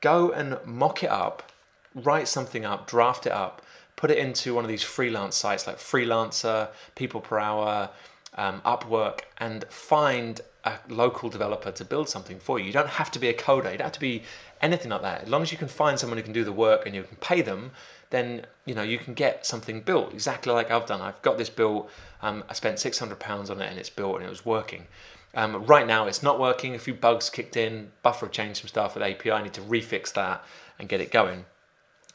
go 0.00 0.32
and 0.32 0.58
mock 0.64 1.02
it 1.02 1.10
up, 1.10 1.52
write 1.94 2.28
something 2.28 2.64
up, 2.64 2.88
draft 2.88 3.26
it 3.26 3.32
up, 3.32 3.62
put 3.96 4.10
it 4.10 4.18
into 4.18 4.54
one 4.54 4.64
of 4.64 4.68
these 4.68 4.82
freelance 4.82 5.36
sites 5.36 5.66
like 5.66 5.76
Freelancer, 5.76 6.68
People 6.94 7.20
Per 7.20 7.38
Hour, 7.38 7.90
um, 8.36 8.60
Upwork, 8.62 9.20
and 9.38 9.64
find 9.64 10.40
a 10.64 10.74
local 10.88 11.28
developer 11.28 11.70
to 11.70 11.84
build 11.84 12.08
something 12.08 12.40
for 12.40 12.58
you. 12.58 12.66
You 12.66 12.72
don't 12.72 12.88
have 12.88 13.10
to 13.12 13.18
be 13.18 13.28
a 13.28 13.34
coder, 13.34 13.70
you 13.70 13.78
don't 13.78 13.82
have 13.82 13.92
to 13.92 14.00
be 14.00 14.22
anything 14.64 14.90
like 14.90 15.02
that. 15.02 15.22
As 15.22 15.28
long 15.28 15.42
as 15.42 15.52
you 15.52 15.58
can 15.58 15.68
find 15.68 15.98
someone 15.98 16.16
who 16.16 16.24
can 16.24 16.32
do 16.32 16.44
the 16.44 16.52
work 16.52 16.86
and 16.86 16.94
you 16.94 17.02
can 17.02 17.16
pay 17.18 17.42
them, 17.42 17.70
then 18.10 18.46
you 18.64 18.74
know 18.74 18.82
you 18.82 18.98
can 18.98 19.14
get 19.14 19.46
something 19.46 19.80
built 19.80 20.12
exactly 20.12 20.52
like 20.52 20.70
I've 20.70 20.86
done. 20.86 21.00
I've 21.00 21.20
got 21.22 21.38
this 21.38 21.50
built. 21.50 21.90
Um, 22.22 22.44
I 22.48 22.54
spent 22.54 22.78
six 22.78 22.98
hundred 22.98 23.20
pounds 23.20 23.50
on 23.50 23.60
it 23.60 23.70
and 23.70 23.78
it's 23.78 23.90
built 23.90 24.16
and 24.16 24.24
it 24.24 24.30
was 24.30 24.44
working. 24.44 24.86
Um, 25.34 25.66
right 25.66 25.86
now, 25.86 26.06
it's 26.06 26.22
not 26.22 26.38
working. 26.38 26.74
A 26.74 26.78
few 26.78 26.94
bugs 26.94 27.28
kicked 27.28 27.56
in. 27.56 27.90
Buffer 28.02 28.28
changed 28.28 28.60
some 28.60 28.68
stuff 28.68 28.94
with 28.94 29.02
API. 29.02 29.32
I 29.32 29.42
need 29.42 29.52
to 29.54 29.60
refix 29.60 30.12
that 30.14 30.44
and 30.78 30.88
get 30.88 31.00
it 31.00 31.10
going. 31.10 31.44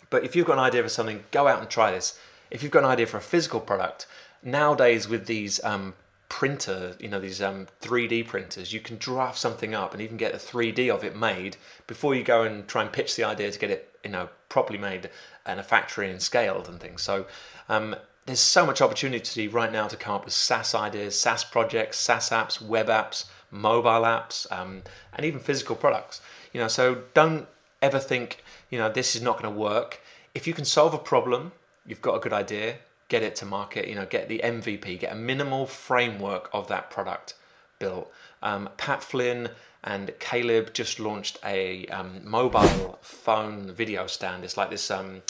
But 0.09 0.23
if 0.23 0.35
you've 0.35 0.47
got 0.47 0.53
an 0.53 0.63
idea 0.63 0.83
for 0.83 0.89
something, 0.89 1.25
go 1.31 1.47
out 1.47 1.59
and 1.59 1.69
try 1.69 1.91
this. 1.91 2.17
If 2.49 2.63
you've 2.63 2.71
got 2.71 2.83
an 2.83 2.89
idea 2.89 3.05
for 3.05 3.17
a 3.17 3.21
physical 3.21 3.59
product, 3.59 4.07
nowadays 4.41 5.07
with 5.07 5.25
these 5.25 5.63
um, 5.63 5.93
printer, 6.29 6.95
you 6.99 7.09
know, 7.09 7.19
these 7.19 7.41
um, 7.41 7.67
3D 7.81 8.25
printers, 8.27 8.71
you 8.71 8.79
can 8.79 8.97
draft 8.97 9.37
something 9.37 9.73
up 9.73 9.93
and 9.93 10.01
even 10.01 10.15
get 10.15 10.33
a 10.33 10.37
3D 10.37 10.93
of 10.93 11.03
it 11.03 11.15
made 11.15 11.57
before 11.87 12.15
you 12.15 12.23
go 12.23 12.43
and 12.43 12.67
try 12.67 12.83
and 12.83 12.93
pitch 12.93 13.15
the 13.15 13.23
idea 13.23 13.51
to 13.51 13.59
get 13.59 13.71
it, 13.71 13.93
you 14.03 14.11
know, 14.11 14.29
properly 14.47 14.79
made 14.79 15.09
in 15.47 15.59
a 15.59 15.63
factory 15.63 16.09
and 16.09 16.21
scaled 16.21 16.69
and 16.69 16.79
things. 16.79 17.01
So 17.01 17.25
um, 17.67 17.95
there's 18.25 18.39
so 18.39 18.65
much 18.65 18.79
opportunity 18.79 19.47
right 19.47 19.71
now 19.71 19.87
to 19.87 19.97
come 19.97 20.13
up 20.13 20.25
with 20.25 20.33
SaaS 20.33 20.75
ideas, 20.75 21.19
SaaS 21.19 21.43
projects, 21.43 21.97
SaaS 21.97 22.29
apps, 22.29 22.61
web 22.61 22.87
apps, 22.87 23.25
mobile 23.51 24.03
apps, 24.03 24.49
um, 24.51 24.83
and 25.13 25.25
even 25.25 25.39
physical 25.39 25.75
products. 25.75 26.21
You 26.53 26.61
know, 26.61 26.67
so 26.67 27.03
don't 27.15 27.47
ever 27.81 27.99
think, 27.99 28.43
you 28.69 28.77
know, 28.77 28.89
this 28.89 29.15
is 29.15 29.21
not 29.21 29.41
going 29.41 29.51
to 29.51 29.59
work. 29.59 30.01
If 30.35 30.45
you 30.45 30.53
can 30.53 30.65
solve 30.65 30.93
a 30.93 30.99
problem, 30.99 31.53
you've 31.85 32.01
got 32.01 32.15
a 32.15 32.19
good 32.19 32.33
idea, 32.33 32.75
get 33.09 33.23
it 33.23 33.35
to 33.37 33.45
market. 33.45 33.87
You 33.87 33.95
know, 33.95 34.05
get 34.05 34.29
the 34.29 34.41
MVP, 34.43 34.99
get 34.99 35.11
a 35.11 35.15
minimal 35.15 35.65
framework 35.65 36.49
of 36.53 36.67
that 36.69 36.89
product 36.89 37.33
built. 37.79 38.11
Um, 38.41 38.69
Pat 38.77 39.03
Flynn 39.03 39.49
and 39.83 40.13
Caleb 40.19 40.73
just 40.73 40.99
launched 40.99 41.37
a 41.43 41.85
um, 41.87 42.21
mobile 42.23 42.99
phone 43.01 43.71
video 43.71 44.07
stand. 44.07 44.43
It's 44.43 44.57
like 44.57 44.69
this 44.69 44.89
um, 44.89 45.23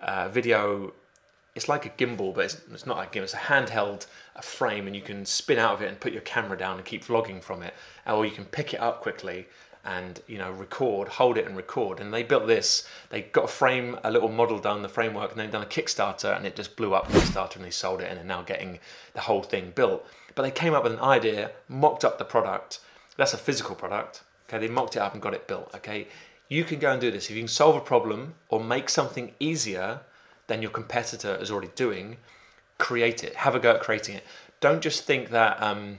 uh, 0.00 0.28
video 0.28 0.94
it's 1.54 1.68
like 1.68 1.84
a 1.84 1.90
gimbal, 1.90 2.32
but 2.32 2.44
it's, 2.44 2.60
it's 2.72 2.86
not 2.86 2.98
like 2.98 3.14
a 3.14 3.18
gimbal. 3.18 3.24
It's 3.24 3.34
a 3.34 3.36
handheld 3.36 4.06
a 4.36 4.42
frame, 4.42 4.86
and 4.86 4.94
you 4.94 5.02
can 5.02 5.26
spin 5.26 5.58
out 5.58 5.74
of 5.74 5.82
it 5.82 5.88
and 5.88 5.98
put 5.98 6.12
your 6.12 6.22
camera 6.22 6.56
down 6.56 6.76
and 6.76 6.84
keep 6.84 7.04
vlogging 7.04 7.42
from 7.42 7.64
it, 7.64 7.74
or 8.06 8.24
you 8.24 8.30
can 8.30 8.44
pick 8.44 8.72
it 8.72 8.80
up 8.80 9.00
quickly 9.00 9.48
and 9.84 10.20
you 10.26 10.38
know 10.38 10.50
record, 10.50 11.08
hold 11.08 11.38
it 11.38 11.46
and 11.46 11.56
record. 11.56 12.00
And 12.00 12.12
they 12.12 12.22
built 12.22 12.46
this. 12.46 12.86
They 13.10 13.22
got 13.22 13.44
a 13.44 13.48
frame, 13.48 13.98
a 14.04 14.10
little 14.10 14.28
model 14.28 14.58
done, 14.58 14.82
the 14.82 14.88
framework, 14.88 15.30
and 15.30 15.40
they've 15.40 15.50
done 15.50 15.62
a 15.62 15.66
Kickstarter, 15.66 16.36
and 16.36 16.46
it 16.46 16.56
just 16.56 16.76
blew 16.76 16.94
up 16.94 17.08
Kickstarter, 17.08 17.56
and 17.56 17.64
they 17.64 17.70
sold 17.70 18.00
it, 18.00 18.10
and 18.10 18.18
are 18.18 18.24
now 18.24 18.42
getting 18.42 18.78
the 19.14 19.20
whole 19.20 19.42
thing 19.42 19.72
built. 19.74 20.06
But 20.34 20.42
they 20.42 20.50
came 20.50 20.74
up 20.74 20.84
with 20.84 20.92
an 20.92 21.00
idea, 21.00 21.52
mocked 21.68 22.04
up 22.04 22.18
the 22.18 22.24
product. 22.24 22.80
That's 23.16 23.34
a 23.34 23.38
physical 23.38 23.74
product. 23.74 24.22
Okay, 24.48 24.66
they 24.66 24.72
mocked 24.72 24.96
it 24.96 25.02
up 25.02 25.12
and 25.12 25.22
got 25.22 25.34
it 25.34 25.46
built. 25.46 25.70
Okay, 25.74 26.08
you 26.48 26.64
can 26.64 26.78
go 26.78 26.92
and 26.92 27.00
do 27.00 27.10
this 27.10 27.28
if 27.28 27.36
you 27.36 27.42
can 27.42 27.48
solve 27.48 27.76
a 27.76 27.80
problem 27.80 28.34
or 28.48 28.62
make 28.62 28.88
something 28.88 29.32
easier 29.38 30.00
than 30.46 30.62
your 30.62 30.70
competitor 30.70 31.36
is 31.36 31.50
already 31.50 31.70
doing, 31.74 32.16
create 32.78 33.22
it. 33.22 33.36
Have 33.36 33.54
a 33.54 33.58
go 33.58 33.72
at 33.72 33.80
creating 33.80 34.16
it. 34.16 34.24
Don't 34.60 34.80
just 34.80 35.04
think 35.04 35.30
that 35.30 35.62
um, 35.62 35.98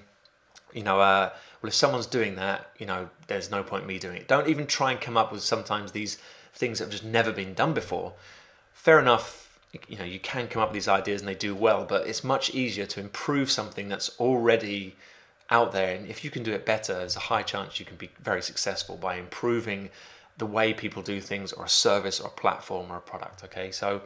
you 0.74 0.84
know 0.84 1.00
uh, 1.00 1.30
well, 1.62 1.68
if 1.68 1.74
someone's 1.74 2.06
doing 2.06 2.36
that, 2.36 2.70
you 2.78 2.86
know, 2.86 3.10
there's 3.28 3.52
no 3.52 3.64
point 3.64 3.86
me 3.86 4.00
doing 4.00 4.18
it. 4.18 4.28
Don't 4.28 4.48
even 4.48 4.66
try 4.66 4.92
and 4.92 5.02
come 5.02 5.18
up 5.18 5.32
with 5.32 5.42
sometimes 5.42 5.92
these 5.92 6.18
things 6.54 6.80
that 6.80 6.86
have 6.86 6.92
just 6.92 7.04
never 7.04 7.32
been 7.32 7.54
done 7.54 7.74
before. 7.74 8.14
Fair 8.74 9.00
enough, 9.00 9.60
you 9.88 9.98
know, 9.98 10.06
you 10.06 10.20
can 10.20 10.48
come 10.48 10.62
up 10.62 10.70
with 10.70 10.74
these 10.74 10.88
ideas 10.88 11.22
and 11.22 11.28
they 11.28 11.36
do 11.36 11.54
well, 11.54 11.86
but 11.86 12.08
it's 12.08 12.24
much 12.24 12.54
easier 12.56 12.86
to 12.86 13.00
improve 13.00 13.52
something 13.52 13.90
that's 13.90 14.10
already 14.20 14.96
out 15.50 15.72
there. 15.72 15.96
And 15.96 16.08
if 16.08 16.24
you 16.24 16.32
can 16.32 16.44
do 16.44 16.54
it 16.54 16.66
better, 16.66 16.94
there's 16.94 17.16
a 17.16 17.22
high 17.22 17.44
chance 17.44 17.80
you 17.80 17.86
can 17.86 17.98
be 17.98 18.10
very 18.22 18.42
successful 18.42 18.96
by 18.98 19.16
improving 19.16 19.90
the 20.38 20.46
way 20.46 20.74
people 20.74 21.02
do 21.02 21.20
things 21.20 21.52
or 21.52 21.66
a 21.66 21.70
service 21.70 22.20
or 22.20 22.28
a 22.28 22.32
platform 22.32 22.92
or 22.92 22.98
a 22.98 23.02
product. 23.02 23.44
Okay, 23.44 23.72
so 23.72 24.02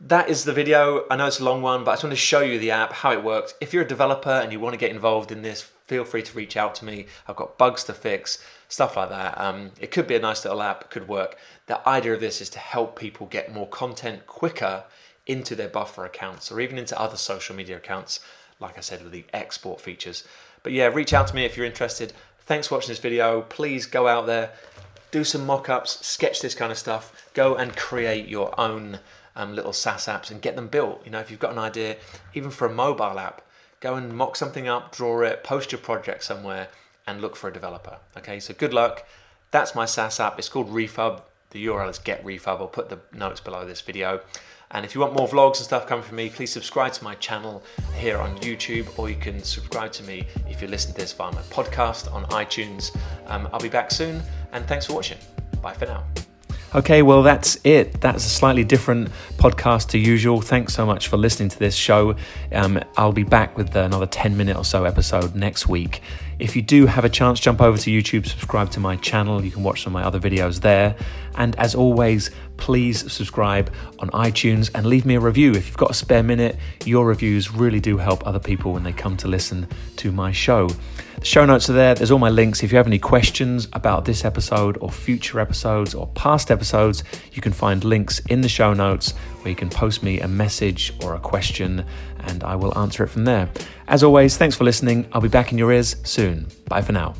that 0.00 0.28
is 0.28 0.44
the 0.44 0.52
video. 0.52 1.04
I 1.10 1.16
know 1.16 1.26
it's 1.26 1.40
a 1.40 1.44
long 1.44 1.62
one, 1.62 1.84
but 1.84 1.92
I 1.92 1.94
just 1.94 2.04
want 2.04 2.12
to 2.12 2.16
show 2.16 2.40
you 2.40 2.58
the 2.58 2.70
app, 2.70 2.92
how 2.92 3.12
it 3.12 3.22
works. 3.22 3.54
If 3.60 3.72
you're 3.72 3.84
a 3.84 3.88
developer 3.88 4.30
and 4.30 4.52
you 4.52 4.58
want 4.58 4.72
to 4.72 4.78
get 4.78 4.90
involved 4.90 5.30
in 5.30 5.42
this, 5.42 5.70
feel 5.86 6.04
free 6.04 6.22
to 6.22 6.36
reach 6.36 6.56
out 6.56 6.74
to 6.76 6.84
me. 6.84 7.06
I've 7.28 7.36
got 7.36 7.58
bugs 7.58 7.84
to 7.84 7.92
fix, 7.92 8.42
stuff 8.68 8.96
like 8.96 9.10
that. 9.10 9.38
Um, 9.40 9.72
it 9.80 9.90
could 9.90 10.06
be 10.06 10.16
a 10.16 10.20
nice 10.20 10.44
little 10.44 10.62
app, 10.62 10.90
could 10.90 11.08
work. 11.08 11.36
The 11.66 11.86
idea 11.88 12.14
of 12.14 12.20
this 12.20 12.40
is 12.40 12.48
to 12.50 12.58
help 12.58 12.98
people 12.98 13.26
get 13.26 13.52
more 13.52 13.68
content 13.68 14.26
quicker 14.26 14.84
into 15.26 15.54
their 15.54 15.68
buffer 15.68 16.04
accounts 16.04 16.50
or 16.50 16.60
even 16.60 16.78
into 16.78 16.98
other 16.98 17.16
social 17.16 17.54
media 17.54 17.76
accounts, 17.76 18.20
like 18.60 18.78
I 18.78 18.80
said, 18.80 19.02
with 19.02 19.12
the 19.12 19.24
export 19.32 19.80
features. 19.80 20.24
But 20.62 20.72
yeah, 20.72 20.86
reach 20.86 21.12
out 21.12 21.26
to 21.28 21.34
me 21.34 21.44
if 21.44 21.56
you're 21.56 21.66
interested. 21.66 22.12
Thanks 22.40 22.68
for 22.68 22.76
watching 22.76 22.90
this 22.90 22.98
video. 22.98 23.42
Please 23.42 23.86
go 23.86 24.06
out 24.06 24.26
there, 24.26 24.52
do 25.10 25.24
some 25.24 25.46
mock-ups, 25.46 26.04
sketch 26.06 26.40
this 26.40 26.54
kind 26.54 26.72
of 26.72 26.78
stuff, 26.78 27.30
go 27.34 27.54
and 27.54 27.76
create 27.76 28.28
your 28.28 28.58
own 28.58 29.00
um, 29.36 29.54
little 29.54 29.72
SaaS 29.72 30.06
apps 30.06 30.30
and 30.30 30.42
get 30.42 30.56
them 30.56 30.68
built. 30.68 31.02
You 31.04 31.10
know, 31.10 31.20
if 31.20 31.30
you've 31.30 31.40
got 31.40 31.52
an 31.52 31.58
idea, 31.58 31.96
even 32.34 32.50
for 32.50 32.66
a 32.66 32.72
mobile 32.72 33.18
app, 33.18 33.42
go 33.84 33.96
and 33.96 34.16
mock 34.16 34.34
something 34.34 34.66
up, 34.66 34.96
draw 34.96 35.20
it, 35.20 35.44
post 35.44 35.70
your 35.70 35.78
project 35.78 36.24
somewhere, 36.24 36.68
and 37.06 37.20
look 37.20 37.36
for 37.36 37.48
a 37.48 37.52
developer. 37.52 37.98
Okay, 38.16 38.40
so 38.40 38.54
good 38.54 38.72
luck. 38.72 39.06
That's 39.50 39.74
my 39.74 39.84
SaaS 39.84 40.18
app. 40.18 40.38
It's 40.38 40.48
called 40.48 40.70
Refub. 40.70 41.20
The 41.50 41.66
URL 41.66 41.90
is 41.90 41.98
Get 41.98 42.24
Refub. 42.24 42.60
I'll 42.60 42.66
put 42.66 42.88
the 42.88 42.98
notes 43.12 43.40
below 43.40 43.66
this 43.66 43.82
video. 43.82 44.22
And 44.70 44.86
if 44.86 44.94
you 44.94 45.02
want 45.02 45.12
more 45.12 45.28
vlogs 45.28 45.58
and 45.58 45.66
stuff 45.66 45.86
coming 45.86 46.02
from 46.02 46.16
me, 46.16 46.30
please 46.30 46.50
subscribe 46.50 46.94
to 46.94 47.04
my 47.04 47.14
channel 47.16 47.62
here 47.94 48.16
on 48.16 48.38
YouTube, 48.38 48.98
or 48.98 49.10
you 49.10 49.16
can 49.16 49.42
subscribe 49.42 49.92
to 49.92 50.02
me 50.02 50.26
if 50.48 50.62
you 50.62 50.66
listen 50.66 50.94
to 50.94 51.00
this 51.00 51.12
via 51.12 51.30
my 51.30 51.42
podcast 51.42 52.12
on 52.12 52.24
iTunes. 52.30 52.96
Um, 53.26 53.48
I'll 53.52 53.60
be 53.60 53.68
back 53.68 53.90
soon, 53.90 54.22
and 54.52 54.66
thanks 54.66 54.86
for 54.86 54.94
watching. 54.94 55.18
Bye 55.60 55.74
for 55.74 55.84
now. 55.84 56.04
Okay, 56.74 57.02
well, 57.02 57.22
that's 57.22 57.56
it. 57.62 58.00
That's 58.00 58.26
a 58.26 58.28
slightly 58.28 58.64
different 58.64 59.08
podcast 59.36 59.90
to 59.90 59.98
usual. 59.98 60.40
Thanks 60.40 60.74
so 60.74 60.84
much 60.84 61.06
for 61.06 61.16
listening 61.16 61.48
to 61.50 61.58
this 61.58 61.76
show. 61.76 62.16
Um, 62.50 62.82
I'll 62.96 63.12
be 63.12 63.22
back 63.22 63.56
with 63.56 63.76
another 63.76 64.06
10 64.06 64.36
minute 64.36 64.56
or 64.56 64.64
so 64.64 64.82
episode 64.82 65.36
next 65.36 65.68
week. 65.68 66.02
If 66.44 66.54
you 66.54 66.60
do 66.60 66.84
have 66.84 67.06
a 67.06 67.08
chance, 67.08 67.40
jump 67.40 67.62
over 67.62 67.78
to 67.78 67.90
YouTube, 67.90 68.26
subscribe 68.26 68.70
to 68.72 68.78
my 68.78 68.96
channel. 68.96 69.42
You 69.42 69.50
can 69.50 69.62
watch 69.62 69.82
some 69.82 69.96
of 69.96 70.02
my 70.02 70.06
other 70.06 70.20
videos 70.20 70.60
there. 70.60 70.94
And 71.36 71.58
as 71.58 71.74
always, 71.74 72.30
please 72.58 73.10
subscribe 73.10 73.72
on 73.98 74.10
iTunes 74.10 74.70
and 74.74 74.84
leave 74.84 75.06
me 75.06 75.14
a 75.14 75.20
review. 75.20 75.52
If 75.52 75.68
you've 75.68 75.78
got 75.78 75.90
a 75.90 75.94
spare 75.94 76.22
minute, 76.22 76.58
your 76.84 77.06
reviews 77.06 77.50
really 77.50 77.80
do 77.80 77.96
help 77.96 78.26
other 78.26 78.38
people 78.38 78.74
when 78.74 78.82
they 78.82 78.92
come 78.92 79.16
to 79.16 79.26
listen 79.26 79.66
to 79.96 80.12
my 80.12 80.32
show. 80.32 80.68
The 81.18 81.24
show 81.24 81.46
notes 81.46 81.70
are 81.70 81.72
there. 81.72 81.94
There's 81.94 82.10
all 82.10 82.18
my 82.18 82.28
links. 82.28 82.62
If 82.62 82.72
you 82.72 82.76
have 82.76 82.86
any 82.86 82.98
questions 82.98 83.66
about 83.72 84.04
this 84.04 84.22
episode 84.22 84.76
or 84.82 84.90
future 84.90 85.40
episodes 85.40 85.94
or 85.94 86.08
past 86.08 86.50
episodes, 86.50 87.04
you 87.32 87.40
can 87.40 87.54
find 87.54 87.82
links 87.84 88.18
in 88.28 88.42
the 88.42 88.50
show 88.50 88.74
notes 88.74 89.14
where 89.44 89.50
you 89.50 89.56
can 89.56 89.68
post 89.68 90.02
me 90.02 90.20
a 90.20 90.28
message 90.28 90.92
or 91.02 91.14
a 91.14 91.20
question 91.20 91.84
and 92.20 92.42
I 92.42 92.56
will 92.56 92.76
answer 92.78 93.04
it 93.04 93.08
from 93.08 93.24
there. 93.24 93.50
As 93.86 94.02
always, 94.02 94.36
thanks 94.36 94.56
for 94.56 94.64
listening. 94.64 95.06
I'll 95.12 95.20
be 95.20 95.28
back 95.28 95.52
in 95.52 95.58
your 95.58 95.70
ears 95.70 95.96
soon. 96.04 96.46
Bye 96.68 96.80
for 96.80 96.92
now. 96.92 97.14